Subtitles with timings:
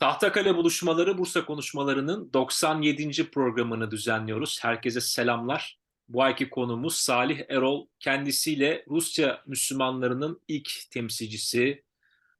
[0.00, 3.30] Tahtakale buluşmaları Bursa konuşmalarının 97.
[3.30, 4.58] programını düzenliyoruz.
[4.62, 5.78] Herkese selamlar.
[6.08, 7.86] Bu ayki konumuz Salih Erol.
[8.00, 11.84] Kendisiyle Rusya Müslümanlarının ilk temsilcisi,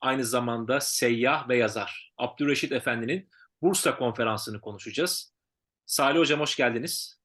[0.00, 2.12] aynı zamanda seyyah ve yazar.
[2.18, 3.28] Abdülreşit Efendi'nin
[3.62, 5.34] Bursa konferansını konuşacağız.
[5.86, 7.20] Salih Hocam hoş geldiniz.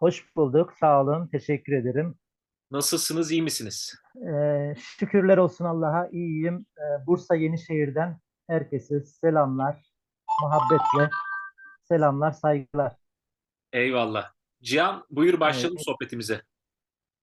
[0.00, 0.72] Hoş bulduk.
[0.80, 1.28] Sağ olun.
[1.28, 2.14] Teşekkür ederim.
[2.70, 3.94] Nasılsınız, iyi misiniz?
[4.28, 6.66] Ee, şükürler olsun Allah'a iyiyim.
[6.78, 9.92] Ee, Bursa Yenişehir'den herkese selamlar,
[10.42, 11.10] muhabbetle
[11.84, 12.96] selamlar, saygılar.
[13.72, 14.32] Eyvallah.
[14.62, 15.84] Cihan buyur başlayalım Evet.
[15.84, 16.42] sohbetimize.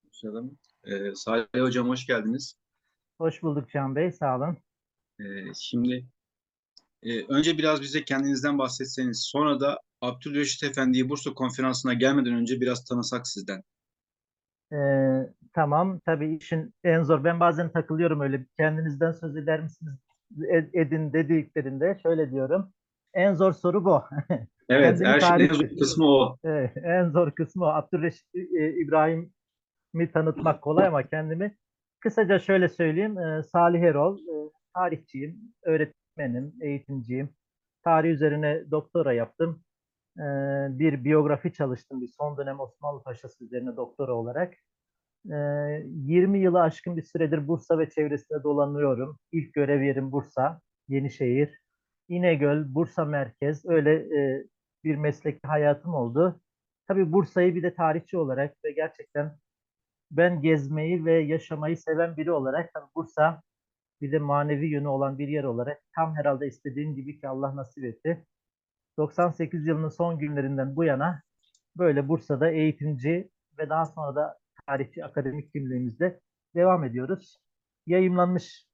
[0.08, 0.58] Başlayalım.
[0.84, 2.56] Ee, Salih Hocam hoş geldiniz.
[3.18, 4.12] Hoş bulduk Can Bey.
[4.12, 4.58] Sağ olun.
[5.20, 6.06] Ee, şimdi
[7.04, 12.86] e, önce biraz bize kendinizden bahsetseniz, sonra da Abdülreşit Efendi'yi Bursa konferansına gelmeden önce biraz
[12.86, 13.64] tanısak sizden.
[14.74, 16.00] Ee, tamam.
[16.06, 17.24] Tabii işin en zor.
[17.24, 18.46] Ben bazen takılıyorum öyle.
[18.58, 20.00] Kendinizden söz eder misiniz?
[20.42, 22.74] Ed- Edin dediklerinde şöyle diyorum.
[23.14, 24.04] En zor soru bu.
[24.70, 26.38] Evet, her şeyin en zor kısmı o.
[26.44, 27.68] Evet, en zor kısmı o.
[27.68, 31.58] Abdülreşit e, İbrahim'i tanıtmak kolay ama kendimi
[32.00, 33.18] kısaca şöyle söyleyeyim.
[33.20, 37.30] E, Salih Erol, e, tarihçiyim, öğretmenim, eğitimciyim.
[37.84, 39.64] Tarih üzerine doktora yaptım.
[40.18, 40.24] E,
[40.80, 44.54] bir biyografi çalıştım, bir son dönem Osmanlı Paşası üzerine doktora olarak.
[45.32, 45.36] E,
[45.86, 49.20] 20 yılı aşkın bir süredir Bursa ve çevresinde dolanıyorum.
[49.32, 51.60] İlk görev yerim Bursa, Yenişehir,
[52.10, 54.48] İnegöl, Bursa Merkez, öyle e,
[54.84, 56.42] bir mesleki hayatım oldu.
[56.88, 59.38] Tabii Bursa'yı bir de tarihçi olarak ve gerçekten
[60.12, 63.42] ben gezmeyi ve yaşamayı seven biri olarak tabii Bursa
[64.02, 67.84] bir de manevi yönü olan bir yer olarak tam herhalde istediğim gibi ki Allah nasip
[67.84, 68.26] etti.
[68.98, 71.22] 98 yılının son günlerinden bu yana
[71.78, 76.20] böyle Bursa'da eğitimci ve daha sonra da tarihçi akademik kimliğimizde
[76.56, 77.38] devam ediyoruz.
[77.88, 78.68] Yayımlanmış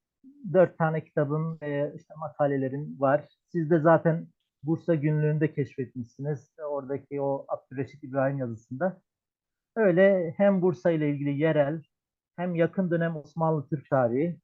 [0.53, 3.27] dört tane kitabım ve işte makalelerim var.
[3.51, 4.27] Siz de zaten
[4.63, 6.51] Bursa günlüğünde keşfetmişsiniz.
[6.69, 9.01] Oradaki o Abdülreşit İbrahim yazısında.
[9.75, 11.81] Öyle hem Bursa ile ilgili yerel
[12.35, 14.39] hem yakın dönem Osmanlı Türk tarihi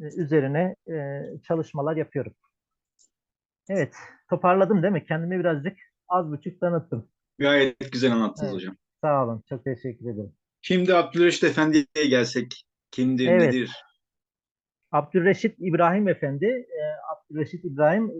[0.00, 2.34] e, üzerine e, çalışmalar yapıyorum.
[3.68, 3.94] Evet,
[4.30, 5.04] toparladım değil mi?
[5.04, 5.76] Kendimi birazcık
[6.08, 7.08] az buçuk tanıttım.
[7.38, 8.54] Gayet güzel anlattınız Evet.
[8.54, 8.76] hocam.
[9.00, 10.32] Sağ olun, çok teşekkür ederim.
[10.62, 12.64] Şimdi Abdülreşit Efendi'ye gelsek.
[12.90, 13.42] Kimdir, Evet.
[13.42, 13.72] nedir?
[14.92, 16.80] Abdülreşit İbrahim Efendi, e,
[17.12, 18.12] Abdülreşit İbrahim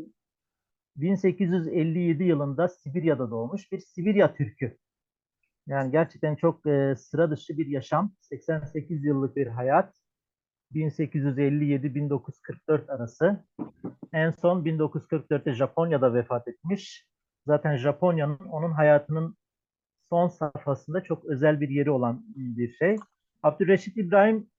[0.96, 4.78] 1857 yılında Sibirya'da doğmuş bir Sibirya Türk'ü.
[5.66, 8.12] Yani gerçekten çok e, sıra dışı bir yaşam.
[8.20, 9.94] 88 yıllık bir hayat.
[10.74, 13.44] 1857-1944 arası.
[14.12, 17.06] En son 1944'te Japonya'da vefat etmiş.
[17.46, 19.36] Zaten Japonya'nın onun hayatının
[20.10, 22.96] son safhasında çok özel bir yeri olan bir şey.
[23.42, 24.50] Abdülreşit İbrahim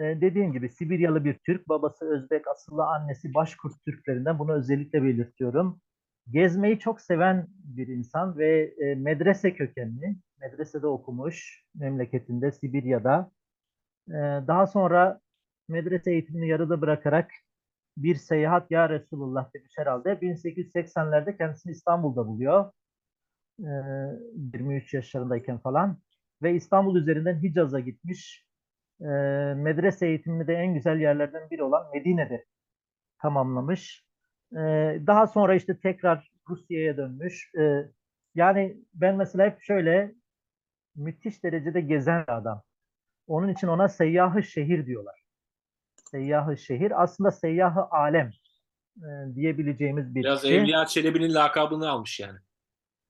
[0.00, 4.38] e, dediğim gibi Sibiryalı bir Türk, babası Özbek, asıllı annesi Başkurt Türklerinden.
[4.38, 5.80] Bunu özellikle belirtiyorum.
[6.30, 13.30] Gezmeyi çok seven bir insan ve e, medrese kökenli, medresede okumuş memleketinde, Sibirya'da.
[14.08, 14.12] E,
[14.48, 15.20] daha sonra
[15.68, 17.30] medrese eğitimini yarıda bırakarak
[17.96, 20.08] bir seyahat ya Resulullah demiş herhalde.
[20.12, 22.72] 1880'lerde kendisini İstanbul'da buluyor.
[23.60, 23.70] E,
[24.54, 25.98] 23 yaşlarındayken falan.
[26.42, 28.46] Ve İstanbul üzerinden Hicaz'a gitmiş
[29.00, 29.06] e,
[29.56, 32.44] medrese eğitimini de en güzel yerlerden biri olan Medine'de
[33.18, 34.04] tamamlamış.
[34.52, 34.58] E,
[35.06, 37.54] daha sonra işte tekrar Rusya'ya dönmüş.
[37.58, 37.90] E,
[38.34, 40.14] yani ben mesela hep şöyle
[40.96, 42.62] müthiş derecede gezen adam.
[43.26, 45.20] Onun için ona seyyahı şehir diyorlar.
[46.10, 48.30] Seyyahı şehir aslında seyyahı alem
[48.96, 50.54] e, diyebileceğimiz bir Biraz kişi.
[50.54, 52.38] Evliya Çelebi'nin lakabını almış yani.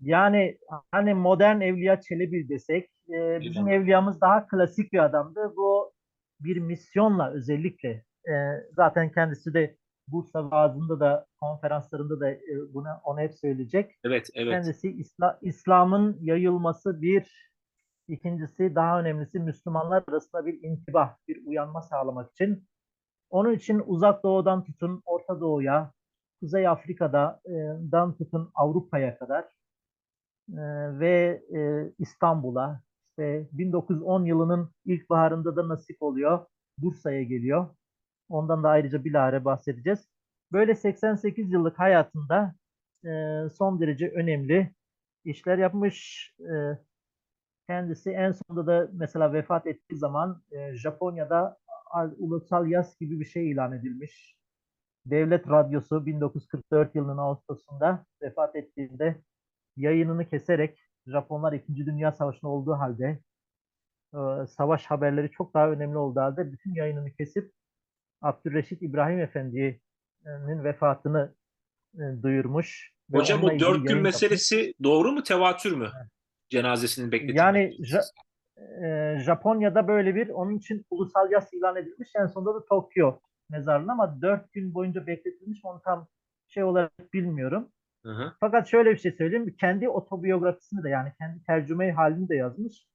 [0.01, 0.59] Yani
[0.93, 3.83] hani modern Evliya Çelebi desek, e, bizim Eyvallah.
[3.83, 5.53] Evliyamız daha klasik bir adamdı.
[5.57, 5.93] Bu
[6.41, 8.35] bir misyonla özellikle e,
[8.73, 9.77] zaten kendisi de
[10.09, 12.41] Bursa vaazında da konferanslarında da e,
[12.75, 13.95] bunu onu hep söyleyecek.
[14.05, 14.53] Evet, evet.
[14.53, 17.51] Kendisi İsla- İslam'ın yayılması bir,
[18.09, 22.69] ikincisi daha önemlisi Müslümanlar arasında bir intibah, bir uyanma sağlamak için.
[23.31, 25.93] Onun için Uzak Doğu'dan tutun Orta Doğu'ya,
[26.41, 29.49] Kuzey Afrika'dan tutun Avrupa'ya kadar e,
[31.01, 32.83] ve e, İstanbul'a
[33.19, 36.47] işte 1910 yılının ilkbaharında da nasip oluyor.
[36.79, 37.69] Bursa'ya geliyor.
[38.29, 40.09] Ondan da ayrıca bilahare bahsedeceğiz.
[40.53, 42.55] Böyle 88 yıllık hayatında
[43.05, 43.09] e,
[43.59, 44.75] son derece önemli
[45.25, 46.29] işler yapmış.
[46.41, 46.79] E,
[47.69, 51.59] kendisi en sonunda da mesela vefat ettiği zaman e, Japonya'da
[52.19, 54.37] ulusal yas gibi bir şey ilan edilmiş.
[55.07, 59.23] Devlet Radyosu 1944 yılının Ağustos'unda vefat ettiğinde
[59.79, 61.87] yayınını keserek Japonlar 2.
[61.87, 63.21] Dünya Savaşı'nda olduğu halde
[64.15, 67.53] e, savaş haberleri çok daha önemli olduğu halde bütün yayınını kesip
[68.23, 71.35] Abdülreşit İbrahim e, Efendimiz'in vefatını
[71.95, 72.93] e, duyurmuş.
[73.13, 75.91] Hocam ilgili dört gün meselesi doğru mu tevatür mü?
[76.51, 77.39] Cenazesinin bekletilmesi.
[77.39, 78.03] Yani Ja-
[78.85, 82.11] e, Japonya'da böyle bir onun için ulusal yas ilan edilmiş.
[82.17, 83.19] En sonunda da Tokyo
[83.51, 86.09] mezarlığına ama dört gün boyunca bekletilmiş mi onu tam
[86.49, 87.69] şey olarak bilmiyorum.
[88.09, 88.33] Hı hı.
[88.41, 89.57] Fakat şöyle bir şey söyleyeyim.
[89.61, 92.87] Kendi otobiyografisini de yani kendi tercüme halini de yazmış.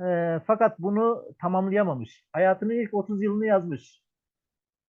[0.00, 2.24] E, fakat bunu tamamlayamamış.
[2.32, 4.02] Hayatının ilk 30 yılını yazmış.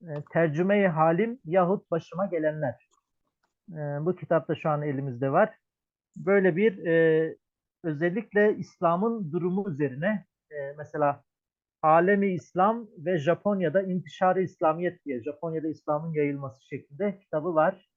[0.01, 2.89] E, tercüme halim yahut başıma gelenler.
[3.69, 3.75] E,
[4.05, 5.55] bu kitap da şu an elimizde var.
[6.17, 7.35] Böyle bir e,
[7.83, 11.23] özellikle İslam'ın durumu üzerine e, mesela
[11.81, 17.90] Alemi İslam ve Japonya'da İntişarı İslamiyet diye Japonya'da İslam'ın yayılması şeklinde kitabı var.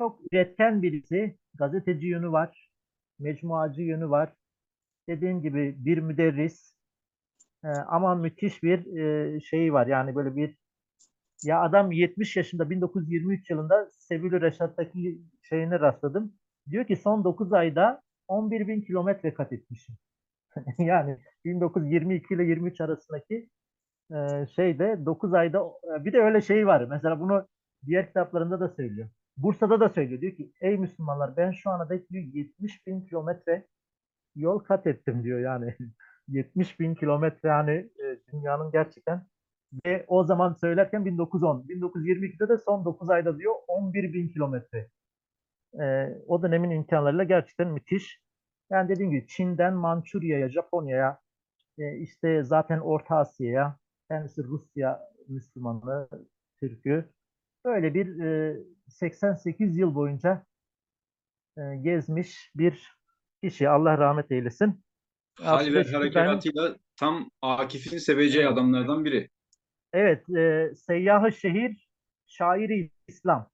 [0.00, 2.70] Çok üretken birisi, gazeteci yönü var,
[3.18, 4.32] mecmuacı yönü var.
[5.08, 6.74] Dediğim gibi bir müderris
[7.64, 9.86] e, ama müthiş bir e, şeyi var.
[9.86, 10.56] Yani böyle bir
[11.44, 16.34] ya adam 70 yaşında 1923 yılında Sevil Reşat'taki şeyine rastladım.
[16.70, 19.96] Diyor ki son 9 ayda 11 bin kilometre kat etmişim.
[20.78, 23.48] yani 1922 ile 23 arasındaki
[24.12, 25.58] e, şeyde 9 ayda
[26.00, 26.86] e, bir de öyle şey var.
[26.90, 27.48] Mesela bunu
[27.86, 29.10] diğer kitaplarında da söylüyor.
[29.42, 30.20] Bursa'da da söylüyor.
[30.20, 33.66] Diyor ki ey Müslümanlar ben şu ana dek diyor 70 bin kilometre
[34.36, 35.76] yol kat ettim diyor yani.
[36.28, 39.26] 70 bin kilometre yani e, dünyanın gerçekten
[39.86, 41.62] ve o zaman söylerken 1910.
[41.68, 44.88] 1922'de de son 9 ayda diyor 11 bin kilometre.
[45.80, 48.20] Ee, o dönemin imkanlarıyla gerçekten müthiş.
[48.70, 51.18] Yani dediğim gibi Çin'den Mançurya'ya, Japonya'ya,
[51.78, 53.76] e, işte zaten Orta Asya'ya,
[54.08, 56.08] kendisi Rusya Müslümanı,
[56.60, 57.10] Türk'ü.
[57.64, 58.56] Böyle bir e,
[58.88, 60.46] 88 yıl boyunca
[61.58, 62.96] e, gezmiş bir
[63.42, 63.68] kişi.
[63.68, 64.84] Allah rahmet eylesin.
[65.38, 69.28] Hal ve harekatıyla tam Akif'in seveceği adamlardan biri.
[69.92, 71.88] Evet, e, Seyyah-ı Şehir,
[72.26, 73.50] Şairi İslam.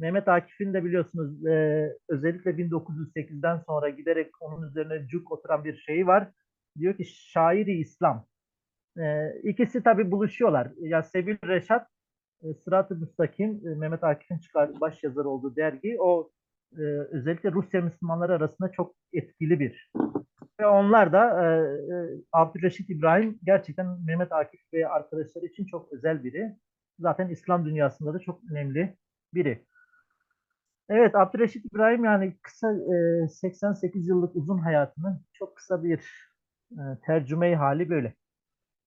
[0.00, 6.06] Mehmet Akif'in de biliyorsunuz e, özellikle 1908'den sonra giderek onun üzerine cuk oturan bir şeyi
[6.06, 6.30] var.
[6.78, 8.26] Diyor ki Şairi İslam.
[8.98, 10.70] E, ikisi tabii buluşuyorlar.
[10.78, 11.95] Ya Sevil Reşat, e,
[12.64, 15.96] Sırat-ı Müstakim, e, Mehmet Akif'in çıkar baş yazarı olduğu dergi.
[16.00, 16.30] O
[16.72, 19.90] e, özellikle Rusya Müslümanları arasında çok etkili bir
[20.60, 21.46] ve onlar da e,
[21.94, 21.96] e,
[22.32, 26.56] Abdülreşit İbrahim gerçekten Mehmet Akif ve arkadaşları için çok özel biri.
[26.98, 28.96] Zaten İslam dünyasında da çok önemli
[29.34, 29.64] biri.
[30.88, 32.72] Evet Abdülreşit İbrahim yani kısa
[33.24, 36.30] e, 88 yıllık uzun hayatını çok kısa bir
[36.72, 38.14] e, tercüme hali böyle.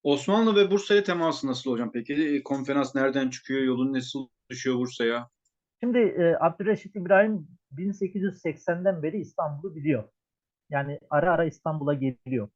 [0.04, 2.14] Osmanlı ve Bursa'ya teması nasıl hocam peki?
[2.14, 3.62] E, Konferans nereden çıkıyor?
[3.62, 5.30] Yolun nasıl düşüyor Bursa'ya?
[5.80, 7.48] Şimdi e, Abdülreşit İbrahim
[7.78, 10.10] 1880'den beri İstanbul'u biliyor.
[10.70, 12.50] Yani ara ara İstanbul'a geliyor.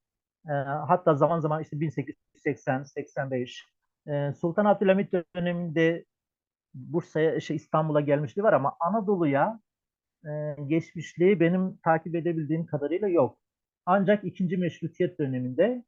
[0.48, 0.51] E,
[0.88, 3.63] hatta zaman zaman işte 1880, 85
[4.07, 6.06] e, Sultan Abdülhamit döneminde
[6.74, 9.60] Bursa'ya şey İstanbul'a gelmişliği var ama Anadolu'ya
[10.25, 10.30] e,
[10.68, 13.38] geçmişliği benim takip edebildiğim kadarıyla yok.
[13.86, 15.84] Ancak ikinci meşrutiyet döneminde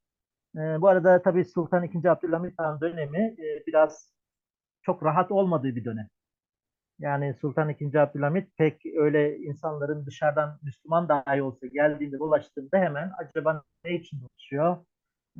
[0.56, 2.10] e, bu arada tabii Sultan II.
[2.10, 4.14] Abdülhamit Han dönemi e, biraz
[4.82, 6.08] çok rahat olmadığı bir dönem.
[7.00, 7.98] Yani Sultan II.
[7.98, 14.86] Abdülhamit pek öyle insanların dışarıdan Müslüman dahi olsa geldiğinde dolaştığında hemen acaba ne için dolaşıyor?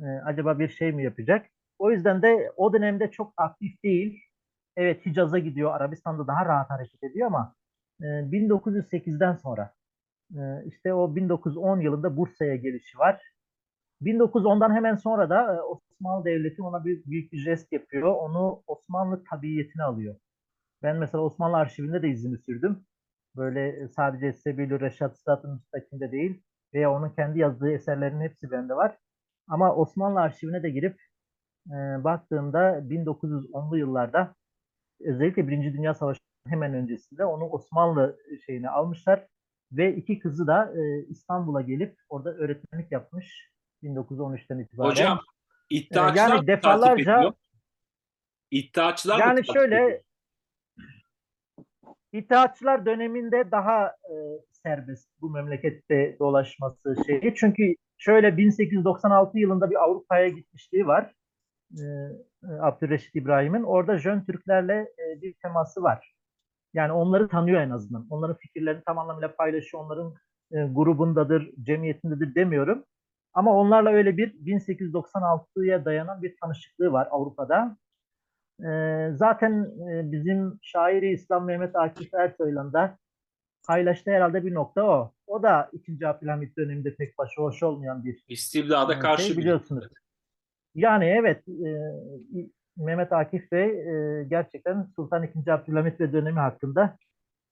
[0.00, 1.46] Ee, acaba bir şey mi yapacak?
[1.78, 4.20] O yüzden de o dönemde çok aktif değil.
[4.76, 5.74] Evet Hicaz'a gidiyor.
[5.74, 7.54] Arabistan'da daha rahat hareket ediyor ama
[8.00, 9.74] e, 1908'den sonra
[10.34, 13.35] e, işte o 1910 yılında Bursa'ya gelişi var.
[14.02, 18.14] 1910'dan hemen sonra da e, Osmanlı Devleti ona bir büyük bir jest yapıyor.
[18.14, 20.16] Onu Osmanlı tabiyetine alıyor.
[20.82, 22.84] Ben mesela Osmanlı arşivinde de izini sürdüm.
[23.36, 26.42] Böyle sadece Sebil-i Reşat Sırat-ı Müstakim'de değil
[26.74, 28.98] veya onun kendi yazdığı eserlerin hepsi bende var.
[29.48, 31.00] Ama Osmanlı arşivine de girip
[31.70, 34.34] e, baktığımda 1910'lu yıllarda
[35.00, 39.26] özellikle Birinci Dünya Savaşı'nın hemen öncesinde onu Osmanlı şeyine almışlar
[39.72, 43.55] ve iki kızı da e, İstanbul'a gelip orada öğretmenlik yapmış
[43.86, 44.90] 1913'ten itibaren.
[44.90, 45.20] Hocam
[45.70, 47.34] iddiaçılar yani mı defalarca- mı
[49.18, 50.00] Yani şöyle ediyor?
[52.12, 54.14] İttihatçılar döneminde daha e,
[54.52, 57.34] serbest bu memlekette dolaşması şeyi.
[57.36, 61.12] Çünkü şöyle 1896 yılında bir Avrupa'ya gitmişliği var.
[61.78, 63.62] E, e, Abdülreşit İbrahim'in.
[63.62, 66.12] Orada Jön Türklerle e, bir teması var.
[66.74, 68.06] Yani onları tanıyor en azından.
[68.10, 69.84] Onların fikirlerini tam anlamıyla paylaşıyor.
[69.84, 70.14] Onların
[70.52, 72.84] e, grubundadır, cemiyetindedir demiyorum.
[73.36, 77.76] Ama onlarla öyle bir 1896'ya dayanan bir tanışıklığı var Avrupa'da.
[78.64, 79.52] Ee, zaten
[79.88, 82.98] e, bizim şairi İslam Mehmet Akif Ersoy'la da
[83.68, 85.12] paylaştığı herhalde bir nokta o.
[85.26, 86.06] O da 2.
[86.08, 89.88] Abdülhamit döneminde pek başı hoş olmayan bir İstibdada e, karşı şey bir- biliyorsunuz.
[90.74, 91.68] Yani evet e,
[92.76, 95.50] Mehmet Akif Bey e, gerçekten Sultan II.
[95.50, 96.96] Abdülhamit ve dönemi hakkında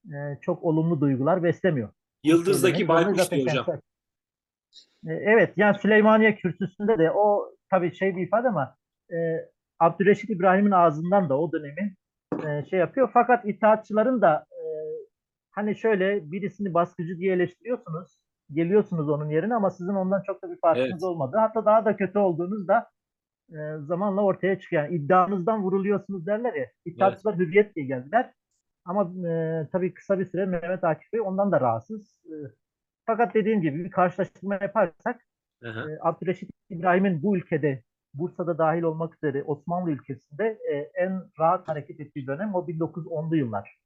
[0.07, 1.89] e, çok olumlu duygular beslemiyor.
[2.25, 3.67] Yıldız'daki baykuş diyor hocam.
[3.77, 3.81] E,
[5.07, 8.77] Evet, yani Süleymaniye Kürsüsü'nde de o tabii şey bir ifade ama
[9.13, 9.17] e,
[9.81, 11.95] Abdüreşit İbrahim'in ağzından da o dönemi
[12.47, 13.11] e, şey yapıyor.
[13.15, 14.61] Fakat itaatçıların da e,
[15.51, 18.19] hani şöyle birisini baskıcı diye eleştiriyorsunuz,
[18.53, 21.03] geliyorsunuz onun yerine ama sizin ondan çok da bir farkınız Evet.
[21.03, 21.37] olmadı.
[21.41, 22.91] Hatta daha da kötü olduğunuz da
[23.51, 24.83] e, zamanla ortaya çıkıyor.
[24.83, 26.67] Yani iddianızdan vuruluyorsunuz derler ya.
[26.85, 28.33] İttihatçılar hürriyet diye geldiler.
[28.85, 32.23] Ama e, tabii kısa bir süre Mehmet Akif Bey ondan da rahatsız.
[32.27, 32.35] E,
[33.07, 35.21] fakat dediğim gibi bir karşılaştırma yaparsak
[35.63, 35.91] Hı hı.
[35.91, 37.83] e, Abdüreşit İbrahim'in bu ülkede
[38.15, 43.79] Bursa'da dahil olmak üzere Osmanlı ülkesinde e, en rahat hareket ettiği dönem o 1910'lu yıllar.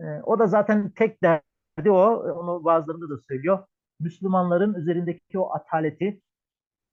[0.00, 2.16] E, o da zaten tek derdi o.
[2.32, 3.66] Onu bazılarında da söylüyor.
[4.00, 6.20] Müslümanların üzerindeki o ataleti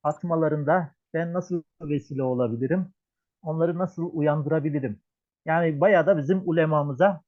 [0.03, 2.93] atmalarında ben nasıl vesile olabilirim?
[3.41, 5.00] Onları nasıl uyandırabilirim?
[5.46, 7.22] Yani bayağı da bizim ulemamıza,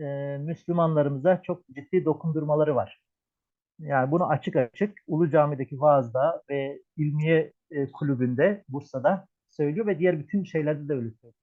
[0.00, 3.00] e, Müslümanlarımıza çok ciddi dokundurmaları var.
[3.78, 10.18] Yani bunu açık açık Ulu Cami'deki vaazda ve İlmiye e, Kulübü'nde Bursa'da söylüyor ve diğer
[10.18, 11.34] bütün şeylerde de öyle söylüyor.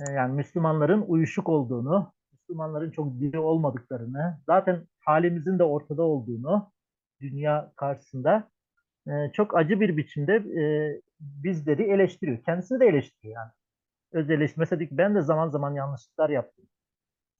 [0.00, 6.72] E, yani Müslümanların uyuşuk olduğunu, Müslümanların çok diri olmadıklarını, zaten halimizin de ortada olduğunu
[7.20, 8.48] dünya karşısında
[9.06, 10.64] e, çok acı bir biçimde e,
[11.20, 12.42] bizleri eleştiriyor.
[12.44, 13.50] Kendisini de eleştiriyor yani.
[14.12, 14.62] Öz eleştirme.
[14.62, 16.64] Mesela diyor ki, ben de zaman zaman yanlışlıklar yaptım.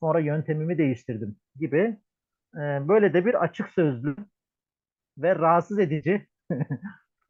[0.02, 1.98] Sonra yöntemimi değiştirdim gibi.
[2.56, 4.16] E, böyle de bir açık sözlü
[5.18, 6.26] ve rahatsız edici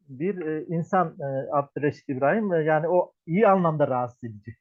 [0.09, 2.53] bir e, insan e, Abdüreşit İbrahim.
[2.53, 4.55] E, Yani o iyi anlamda rahatsız edici.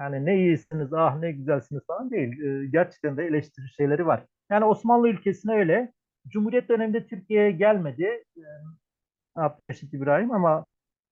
[0.00, 2.42] Yani ne iyisiniz, ah ne güzelsiniz falan değil.
[2.42, 4.26] E, gerçekten de eleştiri şeyleri var.
[4.50, 5.92] Yani Osmanlı ülkesine öyle.
[6.28, 8.42] Cumhuriyet döneminde Türkiye'ye gelmedi e,
[9.34, 10.66] Abdüreşit İbrahim ama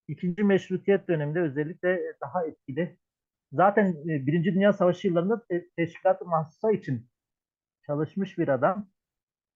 [0.09, 2.99] ikinci meşrutiyet döneminde özellikle daha etkili.
[3.53, 7.09] Zaten e, Birinci Dünya Savaşı yıllarında te- teşkilat-ı mahsusa için
[7.87, 8.89] çalışmış bir adam.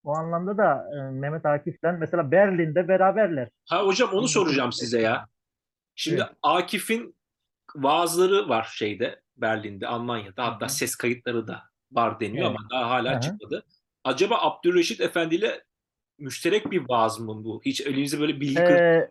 [0.05, 3.49] O anlamda da e, Mehmet Akif'le mesela Berlin'de beraberler.
[3.69, 5.27] Ha hocam onu soracağım size ya.
[5.95, 6.31] Şimdi Evet.
[6.43, 7.17] Akif'in
[7.77, 10.45] vaazları var şeyde Berlin'de, Almanya'da.
[10.47, 10.73] Hatta Hı hı.
[10.75, 12.57] ses kayıtları da var deniyor Evet.
[12.59, 13.21] ama daha hala Hı hı.
[13.21, 13.65] çıkmadı.
[14.05, 15.65] Acaba Abdülreşit Efendi ile
[16.19, 17.61] müşterek bir vaaz mı bu?
[17.65, 19.11] Hiç elinizde böyle bilgi Ee, e,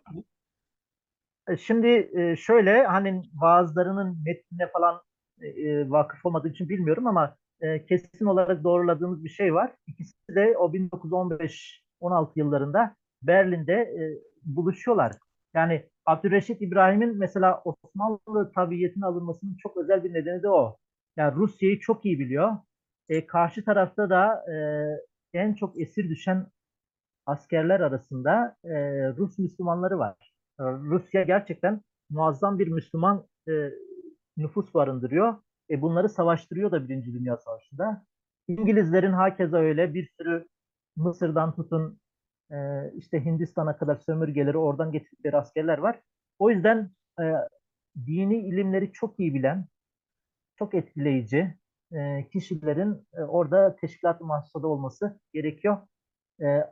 [1.56, 5.02] şimdi e, şöyle hani vaazlarının metnine falan
[5.40, 9.72] e, e, vakıf olmadığım için bilmiyorum ama e, kesin olarak doğruladığımız bir şey var.
[9.86, 14.02] İkisi de o 1915-16 yıllarında Berlin'de e,
[14.44, 15.12] buluşuyorlar.
[15.54, 20.76] Yani Abdülreşit İbrahim'in mesela Osmanlı tabiyetine alınmasının çok özel bir nedeni de o.
[21.16, 22.52] Yani Rusya'yı çok iyi biliyor.
[23.08, 24.56] E, karşı tarafta da e,
[25.38, 26.46] en çok esir düşen
[27.26, 28.70] askerler arasında e,
[29.16, 30.16] Rus Müslümanları var.
[30.60, 33.70] E, Rusya gerçekten muazzam bir Müslüman e,
[34.36, 35.34] nüfus barındırıyor.
[35.70, 38.04] E, bunları savaştırıyor da Birinci Dünya Savaşı'nda.
[38.48, 40.46] İngilizlerin hakeza öyle bir sürü
[40.96, 42.00] Mısır'dan tutun
[42.50, 42.56] e,
[42.96, 46.00] işte Hindistan'a kadar sömürgeleri oradan getirdikleri askerler var.
[46.38, 47.24] O yüzden e,
[48.06, 49.66] dini ilimleri çok iyi bilen,
[50.58, 51.54] çok etkileyici
[51.92, 55.78] e, kişilerin e, orada teşkilat-ı mahsusada olması gerekiyor.
[56.40, 56.64] E,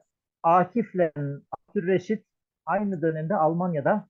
[0.42, 1.12] Akif'le
[1.50, 2.24] Abdülreşit
[2.66, 4.08] aynı dönemde Almanya'da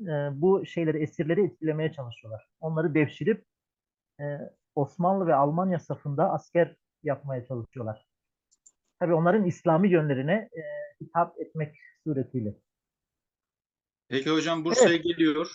[0.00, 2.46] e, bu şeyleri, esirleri etkilemeye çalışıyorlar.
[2.60, 3.44] Onları devşirip
[4.20, 4.24] e,
[4.74, 8.06] Osmanlı ve Almanya safında asker yapmaya çalışıyorlar.
[9.00, 10.60] Tabii onların İslami yönlerine e,
[11.00, 12.54] hitap etmek suretiyle.
[14.08, 15.50] Peki hocam Bursa'ya geliyor.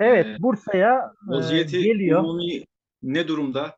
[0.00, 1.12] Evet, Ee, Bursa'ya
[1.52, 2.20] e, geliyor.
[2.20, 2.64] umumi
[3.02, 3.76] ne durumda?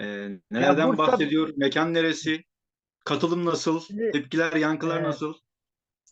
[0.00, 0.04] Ee,
[0.50, 1.52] nelerden Bursa- bahsediyor?
[1.56, 2.44] Mekan neresi?
[3.04, 3.80] Katılım nasıl?
[3.80, 5.06] Şimdi- Tepkiler, yankılar Evet.
[5.06, 5.34] nasıl?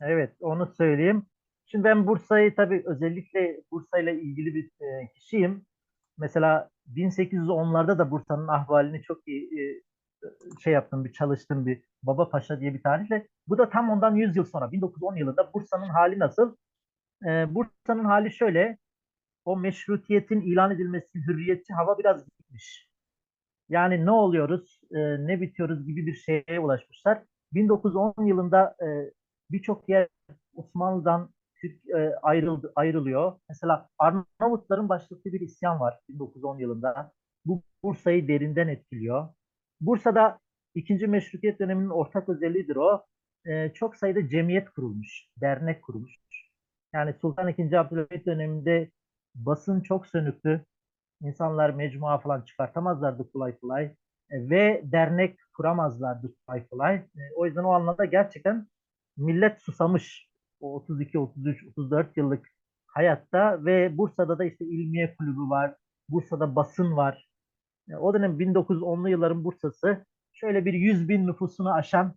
[0.01, 1.27] Evet, onu söyleyeyim.
[1.67, 5.67] Şimdi ben Bursa'yı tabii özellikle Bursa ile ilgili bir e, kişiyim.
[6.19, 9.83] Mesela 1810'larda da Bursa'nın ahvalini çok iyi e,
[10.63, 13.27] şey yaptım, bir çalıştım bir Baba Paşa diye bir tarihle.
[13.49, 16.57] Bu da tam ondan 100 yıl sonra 1910 yılında Bursa'nın hali nasıl?
[17.27, 18.79] E, Bursa'nın hali şöyle.
[19.45, 22.89] O meşrutiyetin ilan edilmesi, hürriyetçi hava biraz gitmiş.
[23.69, 27.23] Yani ne oluyoruz, e, ne bitiyoruz gibi bir şeye ulaşmışlar.
[27.53, 28.87] 1910 yılında e,
[29.53, 30.09] birçok yer
[30.55, 31.31] Osmanlı'dan
[31.61, 33.41] Türk e, ayrıldı, ayrılıyor.
[33.49, 37.13] Mesela Arnavutların başlattığı bir isyan var 1910 yılında.
[37.45, 39.29] Bu Bursa'yı derinden etkiliyor.
[39.81, 40.39] Bursa'da
[40.75, 43.05] ikinci meşrutiyet döneminin ortak özelliğidir o.
[43.47, 46.19] E, çok sayıda cemiyet kurulmuş, dernek kurulmuş.
[46.95, 47.77] Yani Sultan II.
[47.77, 48.91] Abdülhamit döneminde
[49.35, 50.65] basın çok sönüktü.
[51.23, 53.85] İnsanlar mecmua falan çıkartamazlardı kolay kolay.
[54.31, 56.95] E, ve dernek kuramazlardı kolay kolay.
[56.95, 58.67] E, o yüzden o anlamda gerçekten
[59.17, 60.29] millet susamış.
[60.61, 62.47] O 32, 33, 34 yıllık
[62.87, 65.75] hayatta ve Bursa'da da işte İlmiye Kulübü var.
[66.09, 67.29] Bursa'da basın var.
[67.91, 72.15] E, O dönem 1910'lu yılların Bursa'sı şöyle bir 100 bin nüfusunu aşan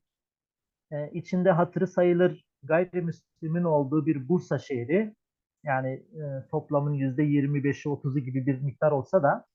[0.92, 5.16] e, içinde hatırı sayılır gayrimüslimin olduğu bir Bursa şehri.
[5.64, 9.46] Yani e, toplamın yüzde 25'i 30'u gibi bir miktar olsa da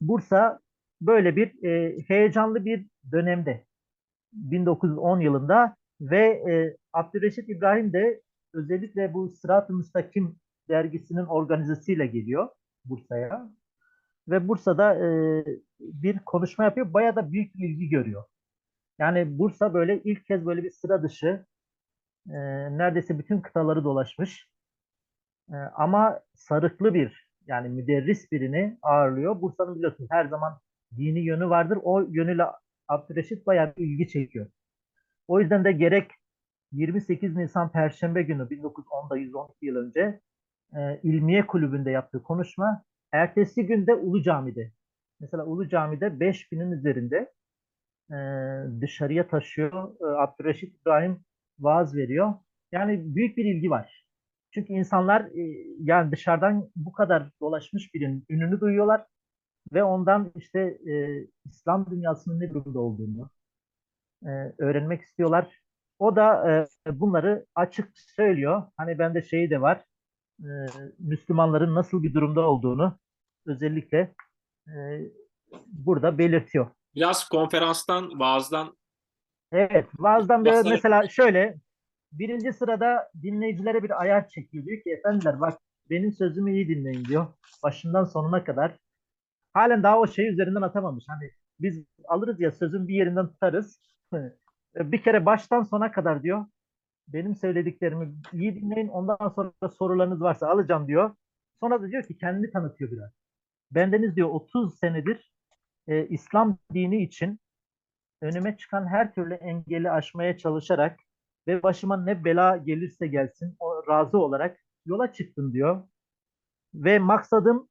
[0.00, 0.60] Bursa
[1.00, 1.52] böyle bir
[2.08, 3.64] heyecanlı bir dönemde
[4.32, 8.20] 1910 yılında ve e, Abdülreşit İbrahim de
[8.54, 10.36] özellikle bu Sırat-ı Müstakim
[10.68, 12.48] dergisinin organizesiyle geliyor
[12.84, 13.50] Bursa'ya.
[14.28, 15.44] Ve Bursa'da e,
[15.80, 16.92] bir konuşma yapıyor.
[16.94, 18.24] Bayağı da büyük ilgi görüyor.
[18.98, 21.46] Yani Bursa böyle ilk kez böyle bir sıra dışı
[22.28, 22.38] e,
[22.78, 24.48] neredeyse bütün kıtaları dolaşmış.
[25.50, 29.40] E, ama sarıklı bir yani müderris birini ağırlıyor.
[29.40, 30.60] Bursa'nın biliyorsunuz her zaman
[30.96, 31.78] dini yönü vardır.
[31.82, 32.44] O yönüyle
[32.88, 34.46] Abdülreşit bayağı bir ilgi çekiyor.
[35.28, 36.10] O yüzden de gerek
[36.72, 40.20] 28 Nisan Perşembe günü 1910'da 112 yıl önce
[40.76, 44.72] e, İlmiye Kulübü'nde yaptığı konuşma ertesi günde Ulu Cami'de.
[45.20, 47.32] Mesela Ulu Cami'de 5000'in üzerinde
[48.10, 48.16] e,
[48.80, 49.94] dışarıya taşıyor.
[50.00, 51.20] E, Abdülreşit İbrahim
[51.58, 52.34] vaaz veriyor.
[52.72, 54.04] Yani büyük bir ilgi var.
[54.54, 55.42] Çünkü insanlar e,
[55.80, 59.06] yani dışarıdan bu kadar dolaşmış birinin ününü duyuyorlar
[59.72, 63.30] ve ondan işte e, İslam dünyasının ne durumda olduğunu
[64.26, 65.58] e, öğrenmek istiyorlar.
[65.98, 66.66] O da e,
[67.00, 68.62] bunları açık söylüyor.
[68.76, 69.84] Hani bende şeyi de var.
[70.40, 70.48] E,
[70.98, 72.98] Müslümanların nasıl bir durumda olduğunu
[73.46, 74.14] özellikle
[74.68, 74.74] e,
[75.66, 76.70] burada belirtiyor.
[76.94, 78.78] Biraz konferanstan, vaazdan
[79.52, 81.54] Evet, vaazdan böyle Vaazları- mesela şöyle
[82.12, 84.64] birinci sırada dinleyicilere bir ayar çekiyor.
[84.64, 85.58] Diyor ki efendiler bak
[85.90, 87.26] benim sözümü iyi dinleyin diyor.
[87.62, 88.76] Başından sonuna kadar.
[89.54, 91.04] Halen daha o şey üzerinden atamamış.
[91.08, 93.80] Hani biz alırız ya sözün bir yerinden tutarız.
[94.76, 96.46] Bir kere baştan sona kadar diyor.
[97.08, 98.88] Benim söylediklerimi iyi dinleyin.
[98.88, 101.14] Ondan sonra sorularınız varsa alacağım diyor.
[101.60, 103.10] Sonra da diyor ki kendini tanıtıyor biraz.
[103.70, 105.32] Bendeniz diyor 30 senedir
[105.86, 107.40] e, İslam dini için
[108.22, 111.00] önüme çıkan her türlü engeli aşmaya çalışarak
[111.46, 115.88] ve başıma ne bela gelirse gelsin o razı olarak yola çıktım diyor.
[116.74, 117.68] Ve maksadım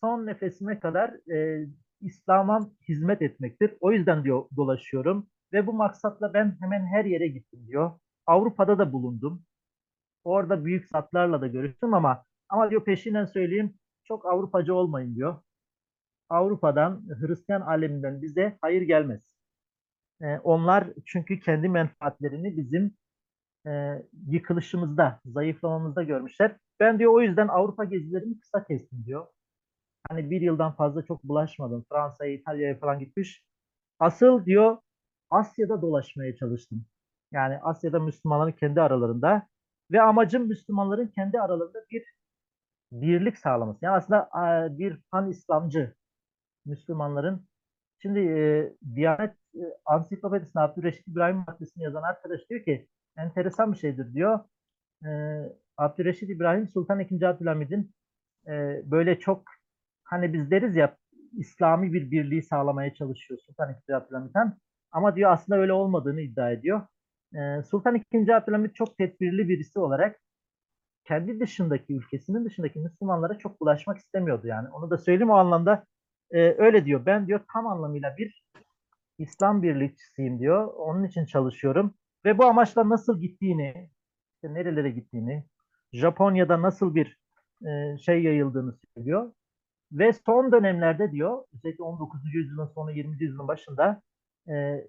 [0.00, 1.66] son nefesime kadar e,
[2.00, 3.74] İslam'a hizmet etmektir.
[3.80, 7.92] O yüzden diyor dolaşıyorum ve bu maksatla ben hemen her yere gittim diyor.
[8.26, 9.42] Avrupa'da da bulundum.
[10.24, 15.42] Orada büyük zatlarla da görüştüm ama ama diyor peşinden söyleyeyim çok Avrupacı olmayın diyor.
[16.28, 19.32] Avrupa'dan, Hristiyan aleminden bize hayır gelmez.
[20.22, 22.96] Ee, onlar çünkü kendi menfaatlerini bizim
[23.66, 26.56] e, yıkılışımızda, zayıflamamızda görmüşler.
[26.80, 29.26] Ben diyor o yüzden Avrupa gezilerimi kısa kestim diyor.
[30.08, 31.84] Hani bir yıldan fazla çok bulaşmadım.
[31.92, 33.42] Fransa'ya, İtalya'ya falan gitmiş.
[33.98, 34.78] Asıl diyor
[35.30, 36.86] Asya'da dolaşmaya çalıştım.
[37.32, 39.48] Yani Asya'da Müslümanların kendi aralarında
[39.90, 42.04] ve amacım Müslümanların kendi aralarında bir
[42.92, 43.78] birlik sağlaması.
[43.82, 44.28] Yani aslında
[44.78, 45.94] bir pan İslamcı
[46.66, 47.46] Müslümanların
[48.02, 54.14] şimdi e, Diyanet e, Ansiklopedisinde Abdülreşit İbrahim maddesini yazan arkadaş diyor ki enteresan bir şeydir
[54.14, 54.40] diyor.
[55.06, 55.08] E,
[55.76, 57.26] Abdülreşit İbrahim Sultan II.
[57.26, 57.94] Abdülhamid'in
[58.48, 59.44] e, böyle çok
[60.08, 60.96] hani biz deriz ya
[61.32, 63.94] İslami bir birliği sağlamaya çalışıyor Sultan II.
[63.94, 64.56] Abdülhamid'den.
[64.92, 66.82] Ama diyor aslında öyle olmadığını iddia ediyor.
[67.34, 68.32] E, Sultan II.
[68.32, 70.20] Abdülhamid çok tedbirli birisi olarak
[71.04, 74.68] kendi dışındaki ülkesinin dışındaki Müslümanlara çok bulaşmak istemiyordu yani.
[74.68, 75.84] Onu da söyleyeyim o anlamda
[76.30, 77.06] e, öyle diyor.
[77.06, 78.44] Ben diyor tam anlamıyla bir
[79.18, 80.66] İslam birlikçisiyim diyor.
[80.66, 81.94] Onun için çalışıyorum.
[82.24, 83.90] Ve bu amaçla nasıl gittiğini,
[84.34, 85.44] işte nerelere gittiğini,
[85.92, 87.18] Japonya'da nasıl bir
[87.66, 89.32] e, şey yayıldığını söylüyor.
[89.92, 92.20] Ve son dönemlerde diyor, özellikle 19.
[92.34, 93.22] yüzyılın sonu 20.
[93.22, 94.02] yüzyılın başında
[94.48, 94.84] e,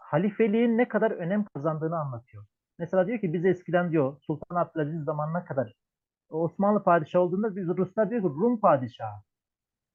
[0.00, 2.44] halifeliğin ne kadar önem kazandığını anlatıyor.
[2.78, 5.74] Mesela diyor ki biz eskiden diyor Sultan Abdülaziz zamanına kadar
[6.30, 9.22] Osmanlı padişahı olduğunda biz Ruslar diyor ki Rum padişahı.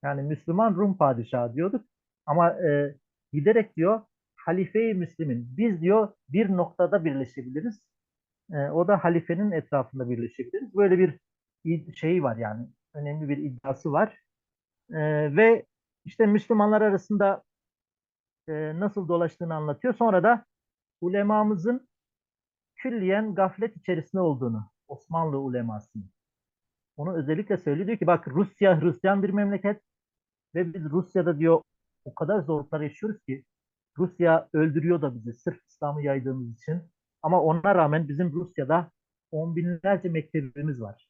[0.03, 1.85] Yani Müslüman Rum padişahı diyorduk.
[2.25, 2.95] Ama e,
[3.33, 4.01] giderek diyor
[4.35, 7.81] halife-i Müslim'in biz diyor bir noktada birleşebiliriz.
[8.51, 10.75] E, o da halifenin etrafında birleşebiliriz.
[10.75, 11.19] Böyle bir
[11.95, 14.19] şey var yani önemli bir iddiası var.
[14.89, 14.97] E,
[15.35, 15.65] ve
[16.05, 17.43] işte Müslümanlar arasında
[18.47, 19.93] e, nasıl dolaştığını anlatıyor.
[19.93, 20.45] Sonra da
[21.01, 21.87] ulemamızın
[22.75, 26.09] külliyen gaflet içerisinde olduğunu, Osmanlı ulemasının.
[26.97, 27.87] Onu özellikle söylüyor.
[27.87, 29.81] Diyor ki bak Rusya Hristiyan bir memleket
[30.55, 31.61] ve biz Rusya'da diyor
[32.05, 33.43] o kadar zorluklar yaşıyoruz ki
[33.97, 36.81] Rusya öldürüyor da bizi sırf İslam'ı yaydığımız için.
[37.21, 38.91] Ama ona rağmen bizim Rusya'da
[39.31, 41.07] on binlerce mektebimiz var.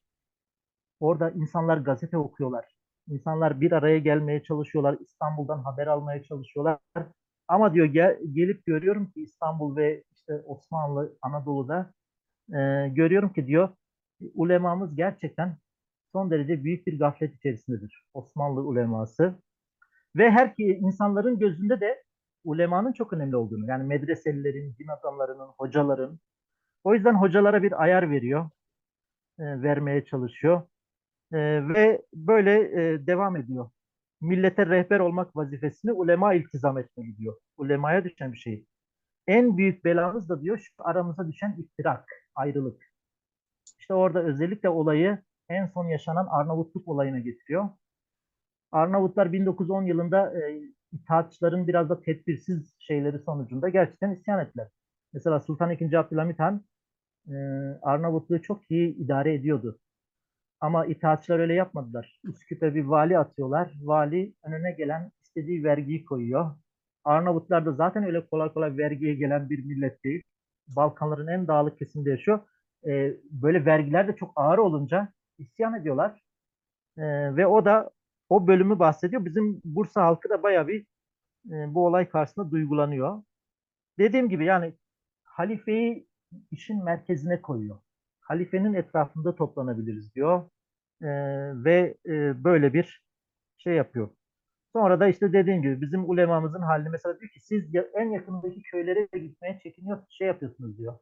[1.00, 2.66] Orada insanlar gazete okuyorlar.
[3.08, 4.98] İnsanlar bir araya gelmeye çalışıyorlar.
[5.00, 6.80] İstanbul'dan haber almaya çalışıyorlar.
[7.48, 11.94] Ama diyor gel, gelip görüyorum ki İstanbul ve işte Osmanlı Anadolu'da
[12.50, 13.70] e, görüyorum ki diyor
[14.34, 15.58] ulemamız gerçekten
[16.12, 18.06] son derece büyük bir gaflet içerisindedir.
[18.14, 19.36] Osmanlı uleması.
[20.16, 22.04] Ve her insanların gözünde de
[22.44, 26.20] ulemanın çok önemli olduğunu, yani medreselilerin, din adamlarının, hocaların.
[26.84, 28.50] O yüzden hocalara bir ayar veriyor,
[29.40, 30.62] e, vermeye çalışıyor.
[31.34, 31.38] E,
[31.74, 32.54] ve böyle
[32.94, 33.70] e, devam ediyor.
[34.22, 37.36] Millete rehber olmak vazifesini ulema iltizam etmeli diyor.
[37.58, 38.66] Ulemaya düşen bir şey.
[39.28, 42.84] En büyük belamız da diyor şu aramıza düşen iftirak, ayrılık.
[43.80, 47.70] İşte orada özellikle olayı en son yaşanan Arnavutluk olayına getiriyor.
[48.72, 50.62] Arnavutlar 1910 yılında e,
[50.92, 54.68] itaatçıların biraz da tedbirsiz şeyleri sonucunda gerçekten isyan ettiler.
[55.14, 55.98] Mesela Sultan II.
[55.98, 56.66] Abdülhamit Han
[57.28, 57.34] e,
[57.82, 59.80] Arnavutluğu çok iyi idare ediyordu.
[60.65, 62.19] Ama itaatçılar öyle yapmadılar.
[62.23, 63.73] Üsküp'e bir vali atıyorlar.
[63.82, 66.56] Vali önüne gelen istediği vergiyi koyuyor.
[67.04, 70.23] Arnavutlar da zaten öyle kolay kolay vergiye gelen bir millet değil.
[70.67, 72.39] Balkanların en dağlık kesiminde yaşıyor.
[72.88, 76.21] E, böyle vergiler de çok ağır olunca isyan ediyorlar.
[76.97, 77.04] E,
[77.36, 77.91] ve o da
[78.30, 79.25] o bölümü bahsediyor.
[79.25, 80.86] Bizim Bursa halkı da bayağı bir
[81.51, 83.23] e, bu olay karşısında duygulanıyor.
[83.99, 84.73] Dediğim gibi yani
[85.23, 86.08] halifeyi
[86.51, 87.78] işin merkezine koyuyor.
[88.19, 90.49] Halifenin etrafında toplanabiliriz diyor.
[91.02, 91.08] E,
[91.66, 93.02] ve e, böyle bir
[93.58, 94.10] şey yapıyor.
[94.74, 99.08] Sonra da işte dediğim gibi bizim ulemamızın halini mesela diyor ki siz en yakındaki köylere
[99.20, 101.00] gitmeye çekiniyor, şey yapıyorsunuz diyor.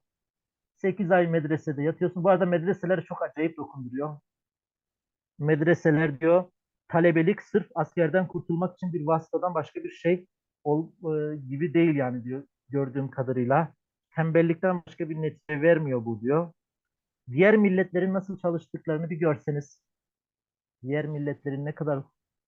[0.77, 2.23] 8 ay medresede yatıyorsun.
[2.23, 4.19] Bu arada medreseleri çok acayip dokunduruyor.
[5.39, 6.45] Medreseler diyor
[6.87, 10.27] talebelik sırf askerden kurtulmak için bir vasıtadan başka bir şey
[10.63, 10.89] ol,
[11.33, 13.73] e, gibi değil yani diyor gördüğüm kadarıyla.
[14.15, 16.53] Tembellikten başka bir netice vermiyor bu diyor.
[17.31, 19.81] Diğer milletlerin nasıl çalıştıklarını bir görseniz,
[20.83, 22.03] diğer milletlerin ne kadar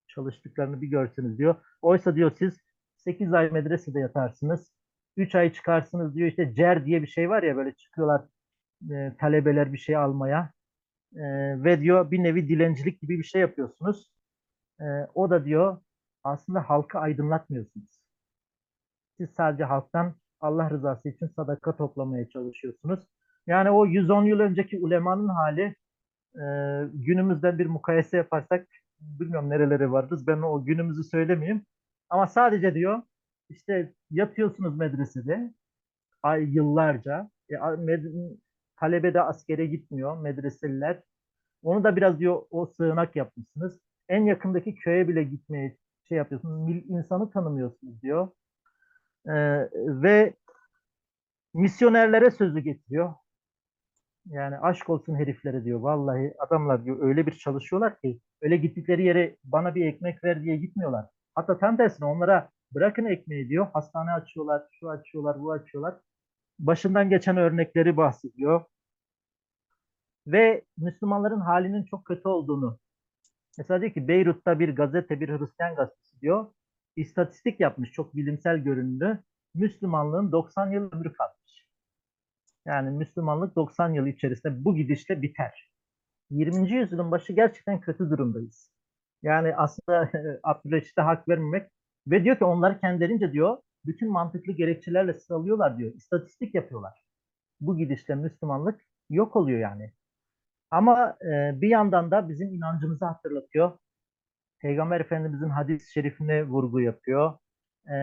[0.08, 1.56] çalıştıklarını bir görseniz diyor.
[1.82, 2.58] Oysa diyor siz
[2.98, 4.72] 8 ay medresede yatarsınız.
[5.18, 8.26] 3 ay çıkarsınız diyor işte cer diye bir şey var ya böyle çıkıyorlar
[8.92, 10.52] e, talebeler bir şey almaya.
[11.16, 11.24] E,
[11.64, 14.12] ve diyor bir nevi dilencilik gibi bir şey yapıyorsunuz.
[14.82, 14.84] E,
[15.14, 15.82] o da diyor
[16.24, 18.02] aslında halkı aydınlatmıyorsunuz.
[19.18, 23.08] Siz sadece halktan Allah rızası için sadaka toplamaya çalışıyorsunuz.
[23.48, 25.76] Yani o 110 yıl önceki ulemanın hali
[26.36, 26.42] e,
[26.94, 28.68] günümüzden bir mukayese yaparsak
[29.00, 30.28] bilmiyorum nerelere varırız.
[30.28, 31.66] Ben o günümüzü söylemeyeyim.
[32.10, 33.02] Ama sadece diyor
[33.50, 35.54] işte yatıyorsunuz medresede
[36.24, 37.30] ay yıllarca.
[37.50, 38.38] E, med-
[38.80, 41.02] talebe de askere gitmiyor medreseliler.
[41.64, 43.80] Onu da biraz diyor o sığınak yapmışsınız.
[44.10, 45.78] En yakındaki köye bile gitmeye
[46.10, 46.70] şey yapıyorsunuz.
[46.90, 48.28] İnsanı tanımıyorsunuz diyor.
[49.28, 49.34] E,
[50.04, 50.34] ve
[51.54, 53.14] misyonerlere sözü getiriyor.
[54.26, 55.80] Yani aşk olsun heriflere diyor.
[55.80, 60.58] Vallahi adamlar diyor öyle bir çalışıyorlar ki öyle gittikleri yere bana bir ekmek ver diye
[60.58, 61.06] gitmiyorlar.
[61.36, 63.68] Hatta tam tersine onlara bırakın ekmeği diyor.
[63.74, 65.96] Hastane açıyorlar, şu açıyorlar, bu açıyorlar.
[66.60, 68.66] Başından geçen örnekleri bahsediyor.
[70.28, 72.80] Ve Müslümanların halinin çok kötü olduğunu.
[73.58, 76.46] Mesela diyor ki Beyrut'ta bir gazete, bir Hristiyan gazetesi diyor.
[76.96, 79.20] İstatistik yapmış çok bilimsel görünümlü.
[79.56, 81.45] Müslümanlığın 90 yıl ömrü kalmış.
[82.66, 85.72] Yani Müslümanlık 90 yıl içerisinde bu gidişle biter.
[86.30, 86.72] 20.
[86.72, 88.72] yüzyılın başı gerçekten kötü durumdayız.
[89.24, 90.12] Yani aslında
[90.44, 91.72] Abdülreşit'e hak vermemek
[92.08, 95.94] ve diyor ki onlar kendilerince diyor bütün mantıklı gerekçelerle sıralıyorlar diyor.
[95.94, 97.04] İstatistik yapıyorlar.
[97.62, 99.94] Bu gidişle Müslümanlık yok oluyor yani.
[100.72, 103.78] Ama e, bir yandan da bizim inancımızı hatırlatıyor.
[104.62, 107.38] Peygamber Efendimizin hadis-i şerifine vurgu yapıyor.
[107.90, 107.96] E,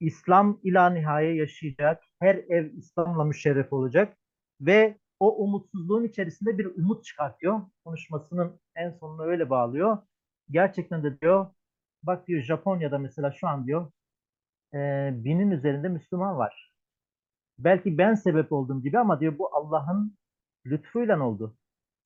[0.00, 2.04] İslam ila nihaye yaşayacak.
[2.20, 4.16] Her ev İslam'la müşerref olacak.
[4.60, 7.60] Ve o umutsuzluğun içerisinde bir umut çıkartıyor.
[7.84, 9.98] Konuşmasının en sonuna öyle bağlıyor.
[10.50, 11.46] Gerçekten de diyor,
[12.02, 13.92] bak diyor Japonya'da mesela şu an diyor
[14.74, 16.72] e, binin üzerinde Müslüman var.
[17.58, 20.16] Belki ben sebep oldum gibi ama diyor bu Allah'ın
[20.66, 21.56] lütfuyla oldu.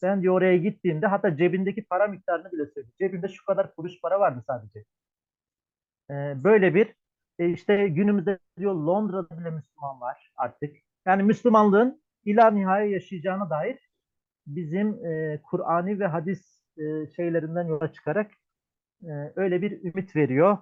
[0.02, 2.92] Ben diyor oraya gittiğimde hatta cebindeki para miktarını bile söyledi.
[3.00, 4.84] Cebimde şu kadar kuruş para vardı sadece.
[6.10, 6.94] E, böyle bir
[7.40, 10.76] e, işte günümüzde diyor Londra'da bile Müslüman var artık.
[11.06, 13.90] Yani Müslümanlığın ila nihaye yaşayacağına dair
[14.46, 18.32] bizim e, Kur'ani ve hadis e, şeylerinden yola çıkarak
[19.04, 20.58] e, öyle bir ümit veriyor.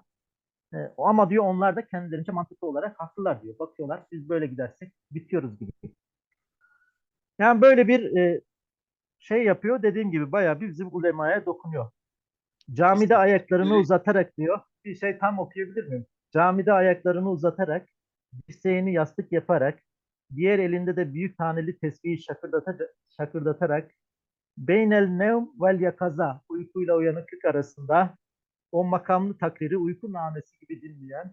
[0.74, 3.58] E, ama diyor onlar da kendilerince mantıklı olarak haklılar diyor.
[3.58, 5.72] Bakıyorlar biz böyle gidersek bitiyoruz gibi.
[7.38, 8.40] Yani böyle bir e,
[9.18, 11.90] şey yapıyor dediğim gibi bayağı bir bizim ulemaya dokunuyor.
[12.72, 14.60] Camide ayaklarını uzatarak diyor.
[14.84, 16.06] Bir şey tam okuyabilir miyim?
[16.30, 17.88] Camide ayaklarını uzatarak,
[18.48, 19.82] dirseğini yastık yaparak,
[20.34, 23.90] diğer elinde de büyük taneli tesbihi şakırdatarak, şakırdatarak
[24.58, 28.16] beynel nevm vel yakaza uykuyla uyanıklık arasında
[28.72, 31.32] o makamlı takriri uyku namesi gibi dinleyen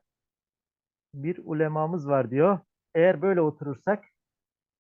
[1.14, 2.60] bir ulemamız var diyor.
[2.96, 4.06] Eğer böyle oturursak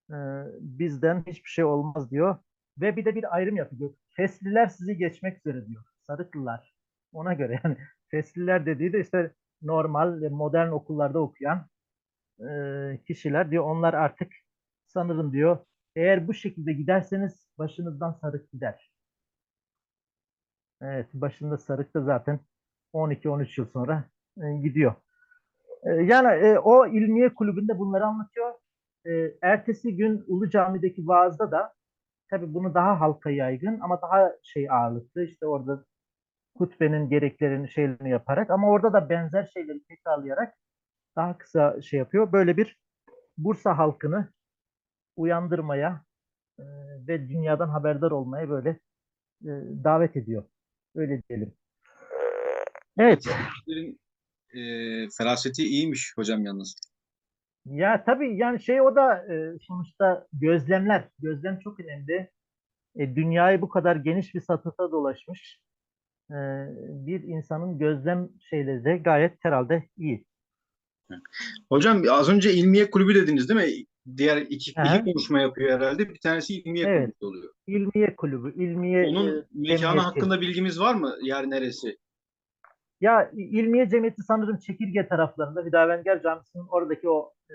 [0.09, 0.15] e,
[0.59, 2.37] bizden hiçbir şey olmaz diyor.
[2.81, 3.93] Ve bir de bir ayrım yapıyor.
[4.09, 5.83] Fesliler sizi geçmek üzere diyor.
[6.01, 6.75] Sarıklılar.
[7.13, 7.77] Ona göre yani
[8.11, 9.31] fesliler dediği de işte
[9.67, 11.67] normal modern okullarda okuyan
[12.39, 13.63] e, kişiler diyor.
[13.63, 14.31] Onlar artık
[14.85, 15.57] sanırım diyor
[15.95, 18.91] eğer bu şekilde giderseniz başınızdan sarık gider.
[20.81, 22.39] Evet başında sarık da zaten
[22.93, 24.03] 12-13 yıl sonra
[24.37, 24.93] e, gidiyor.
[25.83, 28.53] E, yani o ilmiye kulübünde bunları anlatıyor.
[29.41, 31.73] Ertesi gün Ulu Cami'deki vaazda da
[32.29, 35.23] tabii bunu daha halka yaygın ama daha şey ağırlıklı.
[35.23, 35.85] İşte orada
[36.57, 40.55] hutbenin gereklerini şeylerini yaparak ama orada da benzer şeyleri tekrarlayarak
[41.15, 42.31] daha kısa şey yapıyor.
[42.31, 42.77] Böyle bir
[43.37, 44.29] Bursa halkını
[45.15, 46.03] uyandırmaya
[46.59, 46.63] e,
[47.07, 48.69] ve dünyadan haberdar olmaya böyle
[49.43, 49.51] e,
[49.83, 50.43] davet ediyor.
[50.95, 51.53] Öyle diyelim.
[52.97, 53.27] Evet.
[54.53, 54.59] E,
[55.17, 56.75] feraseti iyiymiş hocam yalnız.
[57.65, 61.09] Ya tabii yani şey o da e, sonuçta gözlemler.
[61.19, 62.31] Gözlem çok önemli.
[62.95, 65.59] E, dünyayı bu kadar geniş bir satıta dolaşmış.
[66.31, 66.35] E,
[67.07, 70.25] bir insanın gözlem şeyleri de gayet herhalde iyi.
[71.69, 73.85] Hocam az önce ilmiye kulübü dediniz değil mi?
[74.17, 74.95] Diğer iki, Aha.
[74.97, 76.09] iki konuşma yapıyor herhalde.
[76.09, 77.13] Bir tanesi ilmiye Evet.
[77.19, 77.53] kulübü oluyor.
[77.67, 79.99] İlmiye kulübü, ilmiye Onun e, mekanı cemiyeti.
[79.99, 81.15] hakkında bilgimiz var mı?
[81.21, 81.97] Yer neresi?
[83.01, 87.53] Ya İlmiye Cemiyeti sanırım Çekirge taraflarında Hüdavengar Camisi'nin oradaki o e,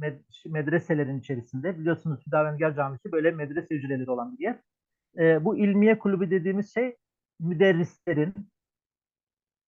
[0.00, 4.58] med- medreselerin içerisinde biliyorsunuz Hüdavengar Camisi böyle medrese hücreleri olan bir yer.
[5.18, 6.96] E, bu İlmiye Kulübü dediğimiz şey
[7.40, 8.34] müderrislerin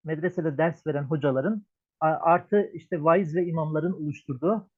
[0.04, 1.62] medresede ders veren hocaların
[2.00, 4.70] artı işte vaiz ve imamların oluşturduğu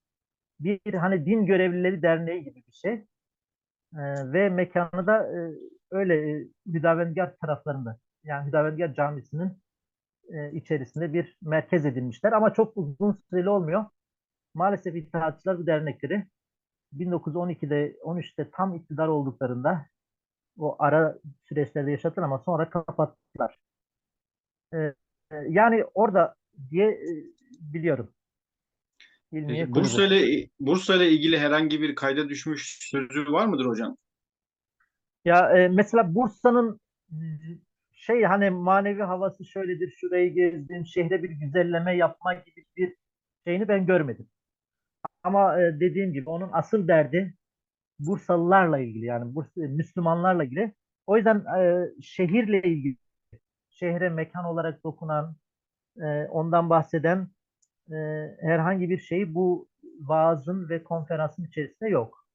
[0.60, 2.92] bir hani din görevlileri derneği gibi bir şey.
[2.92, 5.54] E, ve mekanı da e,
[5.90, 9.58] öyle e, Hüdavengar taraflarında yani Hüdavengar Camisi'nin
[10.28, 13.84] e, içerisinde bir merkez edinmişler ama çok uzun süreli olmuyor.
[14.54, 16.26] Maalesef İttihatçılar bu dernekleri
[16.96, 19.86] 1912'de 13'te tam iktidar olduklarında
[20.58, 21.18] o ara
[21.48, 23.58] süreçlerde yaşattılar ama sonra kapattılar.
[24.72, 24.94] E, e,
[25.48, 26.34] yani orada
[26.70, 27.10] diye e,
[27.60, 28.10] biliyorum.
[29.32, 29.74] Peki.
[29.74, 33.96] Bursa ile Bursa ile ilgili herhangi bir kayda düşmüş sözü var mıdır hocam?
[35.24, 36.80] Ya e, mesela Bursa'nın
[37.92, 42.94] şey hani manevi havası şöyledir, şurayı gezdim, şehre bir güzelleme yapma gibi bir
[43.46, 44.28] şeyini ben görmedim.
[45.22, 47.34] Ama e, dediğim gibi onun asıl derdi
[48.00, 50.74] Bursalılarla ilgili yani Bursa, Müslümanlarla ilgili.
[51.06, 52.96] O yüzden e, şehirle ilgili,
[53.70, 55.36] şehre mekan olarak dokunan,
[56.02, 57.28] e, ondan bahseden
[57.92, 57.94] e,
[58.40, 59.68] herhangi bir şey bu
[60.00, 62.26] vaazın ve konferansın içerisinde yok.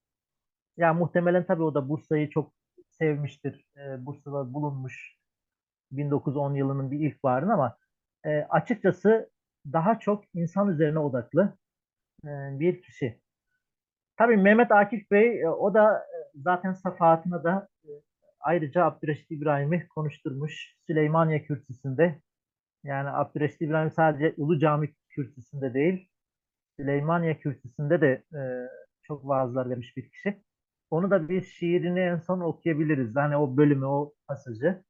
[0.78, 2.54] Yani muhtemelen tabii o da Bursa'yı çok
[2.92, 3.66] sevmiştir.
[3.78, 5.18] E, Bursa'da bulunmuş
[5.92, 7.78] 1910 yılının bir ilkbaharını ama
[8.26, 9.32] e, açıkçası
[9.74, 11.58] daha çok insan üzerine odaklı
[12.26, 12.30] e,
[12.62, 13.22] bir kişi.
[14.18, 17.90] Tabii Mehmet Akif Bey e, o da e, zaten safahatına da e,
[18.40, 22.22] ayrıca Abdüreşit İbrahim'i konuşturmuş Süleymaniye Kürsüsü'nde.
[22.84, 26.10] Yani Abdüreşit İbrahim sadece Ulu Cami Kürsüsü'nde değil,
[26.80, 28.42] Süleymaniye Kürsüsü'nde de e,
[29.04, 30.44] çok vaazlar vermiş bir kişi.
[30.92, 33.16] Onu da bir şiirini en son okuyabiliriz.
[33.16, 34.84] Hani o bölümü, o pasajı.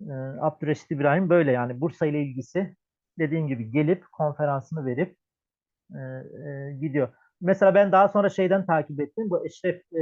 [0.00, 2.76] Ee, Abdüreşit İbrahim böyle yani Bursa ile ilgisi
[3.18, 5.16] dediğim gibi gelip konferansını verip
[5.94, 7.08] e, e, gidiyor.
[7.40, 9.30] Mesela ben daha sonra şeyden takip ettim.
[9.30, 10.00] Bu Eşref e,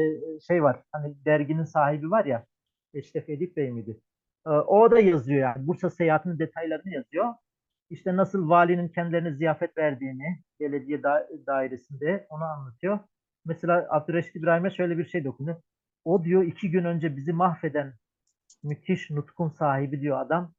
[0.48, 0.82] şey var.
[0.92, 2.46] Hani derginin sahibi var ya.
[2.94, 4.00] Eşref Edip Bey miydi?
[4.46, 5.66] E, o da yazıyor yani.
[5.66, 7.34] Bursa seyahatinin detaylarını yazıyor.
[7.90, 12.98] İşte nasıl valinin kendilerine ziyafet verdiğini belediye da- dairesinde onu anlatıyor.
[13.44, 15.62] Mesela Abdüreşit İbrahim'e şöyle bir şey dokunuyor.
[16.04, 17.94] O diyor iki gün önce bizi mahveden
[18.62, 20.54] müthiş nutkun sahibi diyor adam.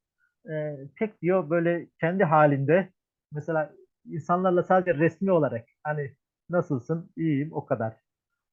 [0.51, 2.89] Ee, tek diyor böyle kendi halinde
[3.31, 3.73] mesela
[4.05, 6.15] insanlarla sadece resmi olarak hani
[6.49, 7.97] nasılsın iyiyim o kadar.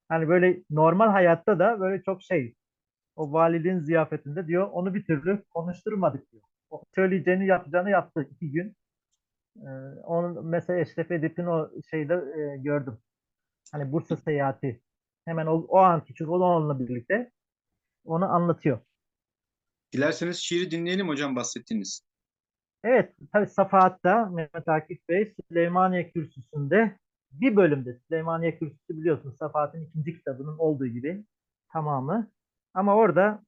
[0.08, 2.54] Hani böyle normal hayatta da böyle çok şey
[3.16, 6.42] o valiliğin ziyafetinde diyor onu bir türlü konuşturmadık diyor.
[6.70, 8.76] O söyleyeceğini yapacağını yaptı iki gün.
[9.56, 9.68] Ee,
[10.04, 12.98] onun mesela Eşref Edip'in o şeyde e, gördüm.
[13.72, 14.80] Hani Bursa seyahati
[15.24, 17.30] hemen o, o anki onunla birlikte
[18.04, 18.80] onu anlatıyor.
[19.92, 22.00] Dilerseniz şiiri dinleyelim hocam bahsettiğiniz.
[22.84, 26.98] Evet, tabii Safahat'ta Mehmet Akif Bey Süleymaniye Kürsüsü'nde
[27.40, 31.24] bir bölümde Süleymaniye Kürsüsü biliyorsunuz Safahat'ın ikinci kitabının olduğu gibi
[31.72, 32.30] tamamı.
[32.74, 33.42] Ama orada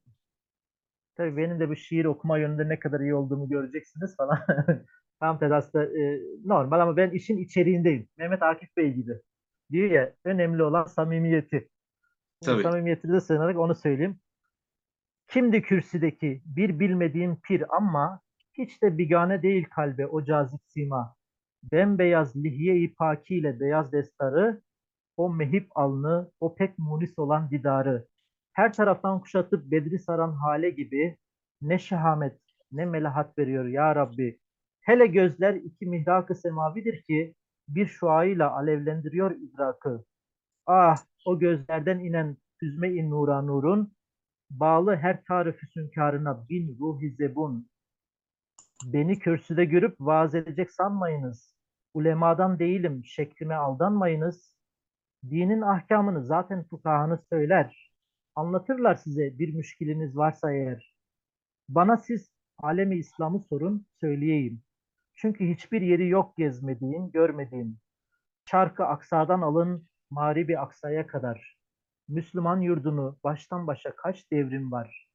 [1.17, 4.39] tabii benim de bu şiir okuma yönünde ne kadar iyi olduğumu göreceksiniz falan.
[5.21, 8.09] Tam aslında e, normal ama ben işin içeriğindeyim.
[8.17, 9.13] Mehmet Akif Bey gibi.
[9.71, 11.69] Diyor ya önemli olan samimiyeti.
[12.41, 12.63] Tabii.
[12.63, 14.21] Samimiyetinize sığınarak onu söyleyeyim.
[15.29, 18.21] Kimdi kürsüdeki bir bilmediğim pir ama
[18.53, 21.17] hiç de bigane değil kalbe o cazip sima.
[21.73, 24.63] Bembeyaz lihiye-i pakiyle beyaz destarı,
[25.17, 28.07] o mehip alnı, o pek munis olan didarı.
[28.53, 31.17] her taraftan kuşatıp bedri saran hale gibi
[31.63, 32.41] ne şehamet
[32.73, 34.41] ne melahat veriyor ya Rabbi.
[34.81, 37.35] Hele gözler iki mihrak-ı semavidir ki
[37.69, 40.05] bir şuayla alevlendiriyor idrakı.
[40.67, 43.93] Ah o gözlerden inen hüzme-i nura nurun
[44.51, 47.69] bağlı her tarif hüsnkarına bin ruhi zebun.
[48.85, 51.56] Beni kürsüde görüp vaaz edecek sanmayınız.
[51.97, 54.57] Ulemadan değilim, şeklime aldanmayınız.
[55.31, 57.93] Dinin ahkamını zaten fukahanız söyler.
[58.35, 60.95] Anlatırlar size bir müşkiliniz varsa eğer.
[61.69, 64.63] Bana siz alemi İslam'ı sorun, söyleyeyim.
[65.15, 67.79] Çünkü hiçbir yeri yok gezmediğim, görmediğim.
[68.51, 71.59] Şarkı aksadan alın, mağribi aksaya kadar.
[72.09, 75.09] Müslüman yurdunu baştan başa kaç devrim var.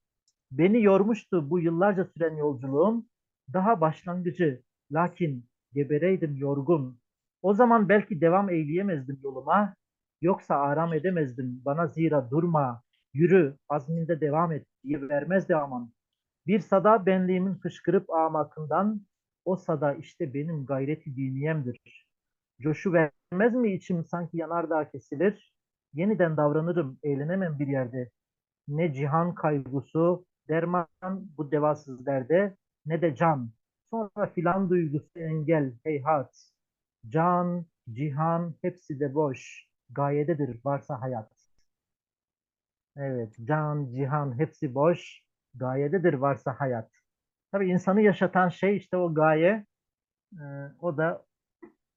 [0.52, 3.06] Beni yormuştu bu yıllarca süren yolculuğum.
[3.54, 7.00] Daha başlangıcı, lakin gebereydim yorgun.
[7.42, 9.76] O zaman belki devam eyleyemezdim yoluma.
[10.22, 11.62] Yoksa aram edemezdim.
[11.66, 12.82] Bana zira durma,
[13.14, 15.92] yürü, azminde devam et diye vermezdi aman.
[16.48, 19.02] Bir sada benliğimin fışkırıp amakından,
[19.46, 22.06] o sada işte benim gayreti diniyemdir.
[22.62, 25.54] Coşu vermez mi içim sanki yanardağ kesilir?
[25.94, 28.10] Yeniden davranırım, eğlenemem bir yerde.
[28.68, 30.88] Ne cihan kaygısı, derman
[31.38, 33.52] bu devasız derde, ne de can.
[33.92, 36.52] Sonra filan duygusu engel, heyhat.
[37.10, 39.68] Can, cihan hepsi de boş.
[39.90, 41.32] Gayededir varsa hayat.
[42.96, 45.24] Evet, can, cihan hepsi boş.
[45.54, 46.92] Gayededir varsa hayat.
[47.52, 49.66] Tabii insanı yaşatan şey işte o gaye.
[50.34, 50.44] Ee,
[50.80, 51.26] o da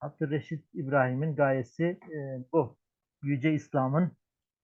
[0.00, 2.76] Abdülreşit İbrahim'in gayesi e, bu.
[3.22, 4.12] Yüce İslam'ın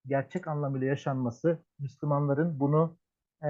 [0.07, 2.99] gerçek anlamıyla yaşanması, Müslümanların bunu
[3.43, 3.49] e,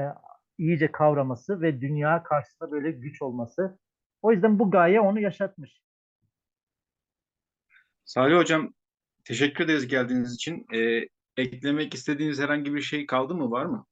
[0.60, 3.78] iyice kavraması ve dünya karşısında böyle güç olması.
[4.22, 5.80] O yüzden bu gaye onu yaşatmış.
[8.04, 8.72] Salih Hocam
[9.24, 10.66] teşekkür ederiz geldiğiniz için.
[10.74, 13.50] Ee, eklemek istediğiniz herhangi bir şey kaldı mı?
[13.50, 13.86] Var mı?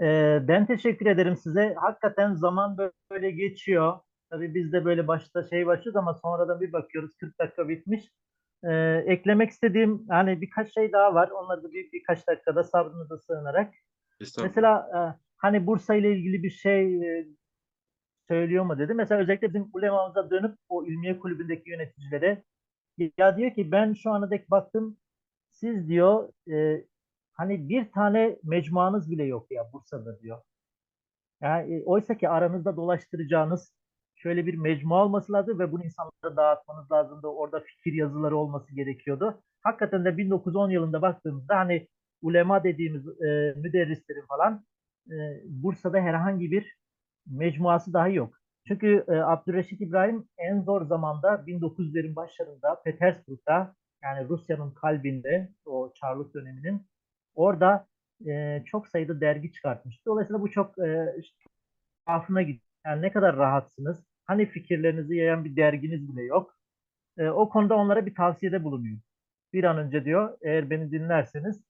[0.00, 1.74] Ee, ben teşekkür ederim size.
[1.74, 2.76] Hakikaten zaman
[3.10, 3.98] böyle geçiyor.
[4.30, 8.04] Tabii biz de böyle başta şey başlıyoruz ama sonradan bir bakıyoruz 40 dakika bitmiş.
[8.64, 11.30] Ee, eklemek istediğim hani birkaç şey daha var.
[11.30, 13.74] Onları da bir, birkaç dakikada sabrınıza sığınarak.
[14.42, 15.00] Mesela e,
[15.40, 17.26] hani Bursa ile ilgili bir şey e,
[18.28, 18.94] söylüyor mu dedi.
[18.94, 22.44] Mesela özellikle bizim ulemamıza dönüp o ilmiye kulübündeki yöneticilere
[23.18, 24.96] ya diyor ki ben şu ana dek baktım
[25.50, 26.84] siz diyor e,
[27.32, 30.42] hani bir tane mecmuanız bile yok ya Bursa'da diyor.
[31.40, 33.74] Yani e, oysa ki aranızda dolaştıracağınız
[34.16, 37.26] şöyle bir mecmua olması lazım ve bunu insanlara dağıtmanız lazımdı.
[37.26, 39.42] Orada fikir yazıları olması gerekiyordu.
[39.62, 41.88] Hakikaten de 1910 yılında baktığımızda hani
[42.22, 44.64] ulema dediğimiz e, müderrislerin falan
[45.06, 46.76] e, Bursa'da herhangi bir
[47.26, 48.34] mecmuası dahi yok.
[48.68, 56.34] Çünkü e, Abdülreşit İbrahim en zor zamanda 1900'lerin başlarında Petersburg'da yani Rusya'nın kalbinde o Çarlık
[56.34, 56.86] döneminin
[57.34, 57.86] orada
[58.26, 60.04] e, çok sayıda dergi çıkartmıştı.
[60.06, 61.16] Dolayısıyla bu çok e,
[62.06, 62.64] tuhafına gidiyor.
[62.86, 64.04] Yani ne kadar rahatsınız.
[64.26, 66.56] Hani fikirlerinizi yayan bir derginiz bile yok.
[67.18, 68.98] E, o konuda onlara bir tavsiyede bulunuyor.
[69.52, 71.64] Bir an önce diyor eğer beni dinlerseniz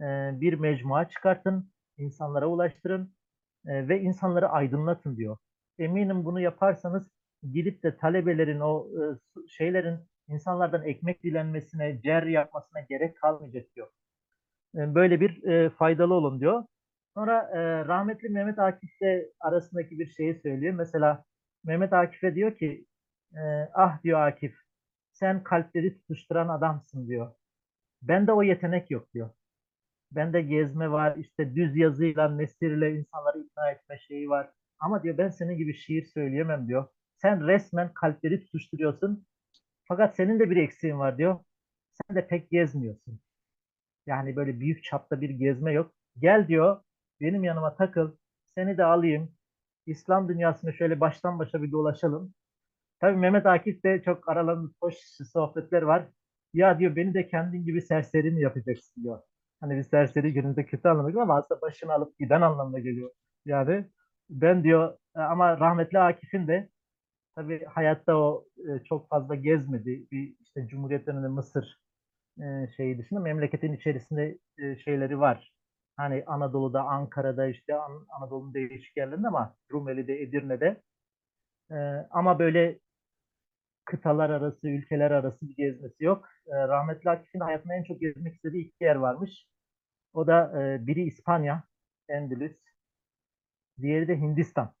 [0.00, 0.04] e,
[0.40, 3.14] bir mecmua çıkartın, insanlara ulaştırın
[3.66, 5.36] e, ve insanları aydınlatın diyor.
[5.78, 7.10] Eminim bunu yaparsanız
[7.52, 9.02] gidip de talebelerin o e,
[9.48, 13.88] şeylerin insanlardan ekmek dilenmesine, cer yapmasına gerek kalmayacak diyor.
[14.76, 16.64] E, böyle bir faydalı olun diyor.
[17.14, 17.50] Sonra
[17.88, 20.74] rahmetli Mehmet Akif'le arasındaki bir şeyi söylüyor.
[20.74, 21.24] Mesela
[21.64, 22.86] Mehmet Akif'e diyor ki
[23.74, 24.54] ah diyor Akif
[25.12, 27.34] sen kalpleri tutuşturan adamsın diyor.
[28.02, 29.30] Bende o yetenek yok diyor.
[30.16, 34.50] Bende gezme var, işte düz yazıyla, nesirle insanları ikna etme şeyi var.
[34.78, 36.88] Ama diyor ben senin gibi şiir söyleyemem diyor.
[37.16, 39.26] Sen resmen kalpleri tutuşturuyorsun.
[39.84, 41.40] Fakat senin de bir eksiğin var diyor.
[41.92, 43.20] Sen de pek gezmiyorsun.
[44.06, 45.94] Yani böyle büyük çapta bir gezme yok.
[46.18, 46.82] Gel diyor
[47.20, 48.16] benim yanıma takıl.
[48.54, 49.34] Seni de alayım.
[49.86, 52.34] İslam dünyasını şöyle baştan başa bir dolaşalım.
[53.00, 54.96] Tabii Mehmet Akif de çok aralarında hoş
[55.32, 56.08] sohbetler var.
[56.54, 59.22] Ya diyor beni de kendin gibi serseri mi yapacaksın diyor.
[59.60, 63.10] Hani bir serseri günümüzde kötü anlamda ama aslında başını alıp giden anlamda geliyor.
[63.44, 63.86] Yani
[64.30, 66.68] ben diyor ama rahmetli Akif'in de
[67.36, 70.06] tabii hayatta o e, çok fazla gezmedi.
[70.12, 71.78] Bir işte Cumhuriyet döneminde Mısır
[72.40, 75.52] e, şeyi dışında memleketin içerisinde e, şeyleri var.
[75.96, 80.82] Hani Anadolu'da, Ankara'da işte An- Anadolu'nun değişik yerlerinde ama Rumeli'de, Edirne'de.
[81.70, 81.76] E,
[82.10, 82.78] ama böyle
[83.86, 86.28] kıtalar arası, ülkeler arası bir gezmesi yok.
[86.46, 89.46] E, rahmetli Akif'in hayatında en çok gezmek istediği iki yer varmış.
[90.14, 91.64] O da e, biri İspanya,
[92.08, 92.56] Endülüs,
[93.80, 94.72] diğeri de Hindistan.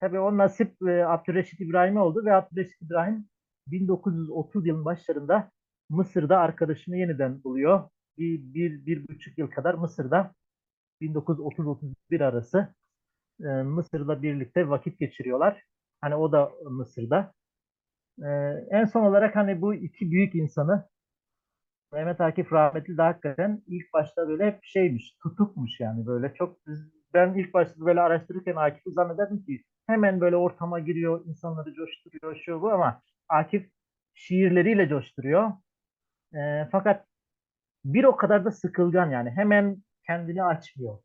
[0.00, 3.28] Tabii o nasip e, Abdülreşit İbrahim'e oldu ve Abdülreşit İbrahim
[3.66, 5.50] 1930 yılın başlarında
[5.88, 7.90] Mısır'da arkadaşını yeniden buluyor.
[8.18, 10.34] bir, bir, bir buçuk yıl kadar Mısır'da
[11.00, 12.74] 1930-31 arası
[13.40, 15.62] e, Mısır'la birlikte vakit geçiriyorlar.
[16.00, 17.32] Hani o da Mısır'da.
[18.22, 18.28] E,
[18.70, 20.88] en son olarak hani bu iki büyük insanı
[21.92, 26.58] Mehmet Akif rahmetli de hakikaten ilk başta böyle hep şeymiş, tutukmuş yani böyle çok
[27.14, 32.62] ben ilk başta böyle araştırırken Akif'i zannederdim ki hemen böyle ortama giriyor, insanları coşturuyor, şu
[32.62, 33.70] bu ama Akif
[34.14, 35.52] şiirleriyle coşturuyor.
[36.34, 37.06] E, fakat
[37.84, 40.98] bir o kadar da sıkılgan yani hemen kendini açmıyor.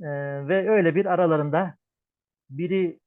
[0.00, 0.08] E,
[0.48, 1.74] ve öyle bir aralarında
[2.50, 3.00] biri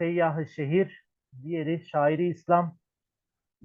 [0.00, 1.04] seyyahı şehir,
[1.42, 2.78] diğeri şairi İslam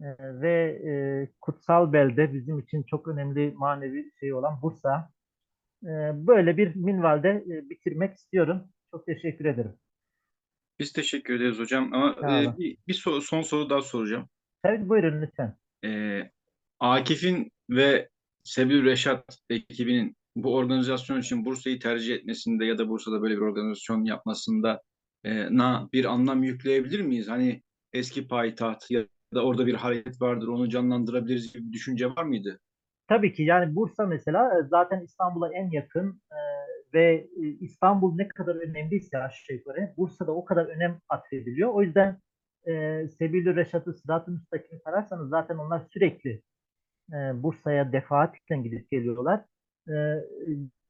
[0.02, 0.94] e, ve e,
[1.42, 5.10] kutsal belde bizim için çok önemli manevi şey olan Bursa.
[5.84, 5.92] E,
[6.28, 8.64] böyle bir minvalde bitirmek istiyorum.
[8.92, 9.74] Çok teşekkür ederim.
[10.80, 14.30] Biz teşekkür ederiz hocam ama e, bir, bir so- son soru daha soracağım.
[14.64, 15.58] Tabii buyurun lütfen.
[15.86, 16.22] E,
[16.80, 18.10] Akif'in ve
[18.44, 24.04] Sebil Reşat ekibinin bu organizasyon için Bursa'yı tercih etmesinde ya da Bursa'da böyle bir organizasyon
[24.04, 24.82] yapmasında
[25.52, 27.30] na bir anlam yükleyebilir miyiz?
[27.30, 27.62] Hani
[27.94, 32.60] eski payitaht ya da orada bir hareket vardır onu canlandırabiliriz gibi bir düşünce var mıydı?
[33.08, 36.40] Tabii ki yani Bursa mesela e, zaten İstanbul'a en yakın e,
[36.94, 41.74] ve e, İstanbul ne kadar önemliyse aşağı yukarı Bursa'da o kadar önem atfediliyor.
[41.74, 42.20] O yüzden
[42.68, 42.72] e,
[43.08, 46.42] Sebil Reşat'ı Sırat-ı Müstakim'i sararsanız zaten onlar sürekli
[47.14, 49.46] e, Bursa'ya defaatle gidip geliyorlar.
[49.88, 49.94] E,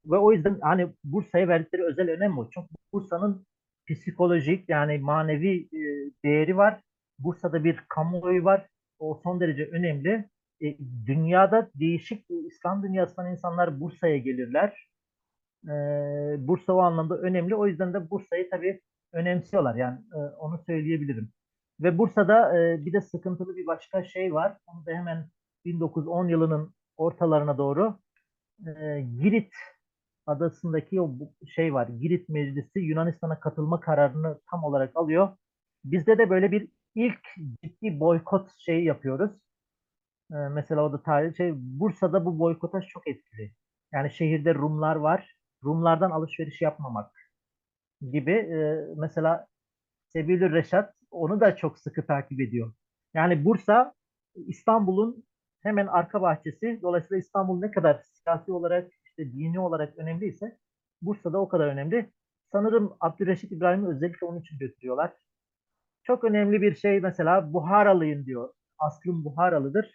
[0.05, 2.49] ve o yüzden hani Bursa'ya verdikleri özel önem o.
[2.49, 3.45] Çünkü Bursa'nın
[3.87, 5.79] psikolojik yani manevi e,
[6.23, 6.81] değeri var.
[7.19, 8.67] Bursa'da bir kamuoyu var.
[8.99, 10.29] O son derece önemli.
[10.61, 14.89] E, dünyada değişik e, İslam dünyasından insanlar Bursa'ya gelirler.
[15.65, 15.71] E,
[16.47, 17.55] Bursa o anlamda önemli.
[17.55, 18.81] O yüzden de Bursa'yı tabii
[19.13, 19.75] önemsiyorlar.
[19.75, 21.29] Yani e, onu söyleyebilirim.
[21.79, 22.53] Ve Bursa'da
[22.85, 24.57] bir de sıkıntılı bir başka şey var.
[24.67, 25.29] Onu da hemen
[25.65, 27.99] 1910 yılının ortalarına doğru
[29.21, 29.53] Girit
[30.27, 31.15] adasındaki o
[31.55, 31.87] şey var.
[31.87, 35.37] Girit Meclisi Yunanistan'a katılma kararını tam olarak alıyor.
[35.83, 37.19] Bizde de böyle bir ilk
[37.63, 39.31] ciddi boykot şeyi yapıyoruz.
[40.31, 43.51] Ee, mesela o da tarih şey Bursa'da bu boykotaj çok etkili.
[43.93, 45.35] Yani şehirde Rumlar var.
[45.63, 47.11] Rumlardan alışveriş yapmamak
[48.11, 48.31] gibi.
[48.31, 49.47] Ee, mesela
[50.13, 52.73] Sebilü Reşat onu da çok sıkı takip ediyor.
[53.13, 53.93] Yani Bursa
[54.35, 55.23] İstanbul'un
[55.61, 56.79] hemen arka bahçesi.
[56.81, 60.57] Dolayısıyla İstanbul ne kadar siyasi olarak işte dini olarak önemliyse
[61.01, 62.11] Bursa'da o kadar önemli.
[62.51, 65.13] Sanırım Abdülreşit İbrahim'i özellikle onun için götürüyorlar.
[66.03, 68.53] Çok önemli bir şey mesela Buharalıyım diyor.
[68.77, 69.91] Aslım Buharalıdır.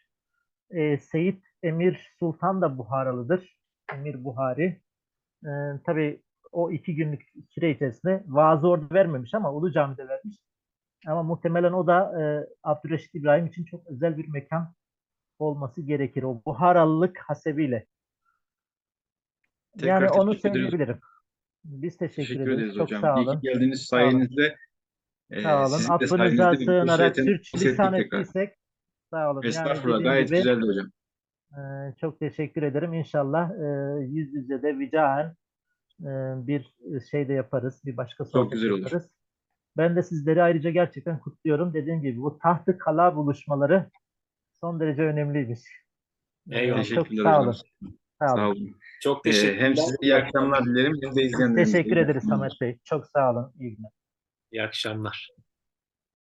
[0.70, 3.56] Ee, Seyit Emir Sultan da Buharalıdır.
[3.94, 4.80] Emir Buhari.
[5.44, 5.48] Ee,
[5.86, 10.36] tabii o iki günlük süre içerisinde vaazı orada vermemiş ama Ulu Cami'de vermiş.
[11.06, 14.74] Ama muhtemelen o da e, Abdülreşit İbrahim için çok özel bir mekan
[15.38, 16.22] olması gerekir.
[16.22, 17.86] O Buharalılık hasebiyle.
[19.78, 20.42] Tekrar yani onu ederiz.
[20.42, 20.98] söyleyebilirim.
[21.64, 22.58] Biz teşekkür, Teşekkür ederiz.
[22.58, 23.00] ederiz Çok hocam.
[23.00, 23.40] sağ İyi ki olun.
[23.42, 24.10] geldiniz Sağ olun.
[24.10, 24.56] sayenizde.
[25.30, 25.76] e, Sağ olun.
[25.76, 28.00] sizin de Affınıza sayenizde bir sığınarak ettik tekrar.
[28.00, 28.54] ettiysek
[29.10, 29.40] sağ olun.
[29.42, 30.90] Yani Estağfurullah dediğim gayet gibi, güzeldi hocam.
[31.52, 31.60] e,
[32.00, 32.92] çok teşekkür ederim.
[32.94, 33.64] İnşallah e,
[34.04, 35.26] yüz yüze de vicaen
[36.00, 36.08] e,
[36.46, 36.74] bir
[37.10, 37.82] şey de yaparız.
[37.84, 38.78] Bir başka sohbet güzel olur.
[38.78, 39.10] yaparız.
[39.76, 41.74] Ben de sizleri ayrıca gerçekten kutluyorum.
[41.74, 43.90] Dediğim gibi bu tahtı kala buluşmaları
[44.60, 45.60] son derece önemliymiş.
[46.50, 46.84] E, Eyvallah.
[46.84, 47.42] çok sağ hocam.
[47.42, 47.54] olun.
[48.20, 48.36] Sağ olun.
[48.36, 48.76] Sağ olun.
[49.02, 49.60] Çok E, teşekkürler.
[49.66, 51.72] hem size iyi akşamlar dilerim hem de izleyenlerimize.
[51.72, 52.24] Teşekkür ederiz.
[52.28, 52.78] Samet Bey.
[52.84, 53.52] Çok sağ olun.
[53.60, 53.90] İyi günler.
[54.52, 55.28] İyi akşamlar.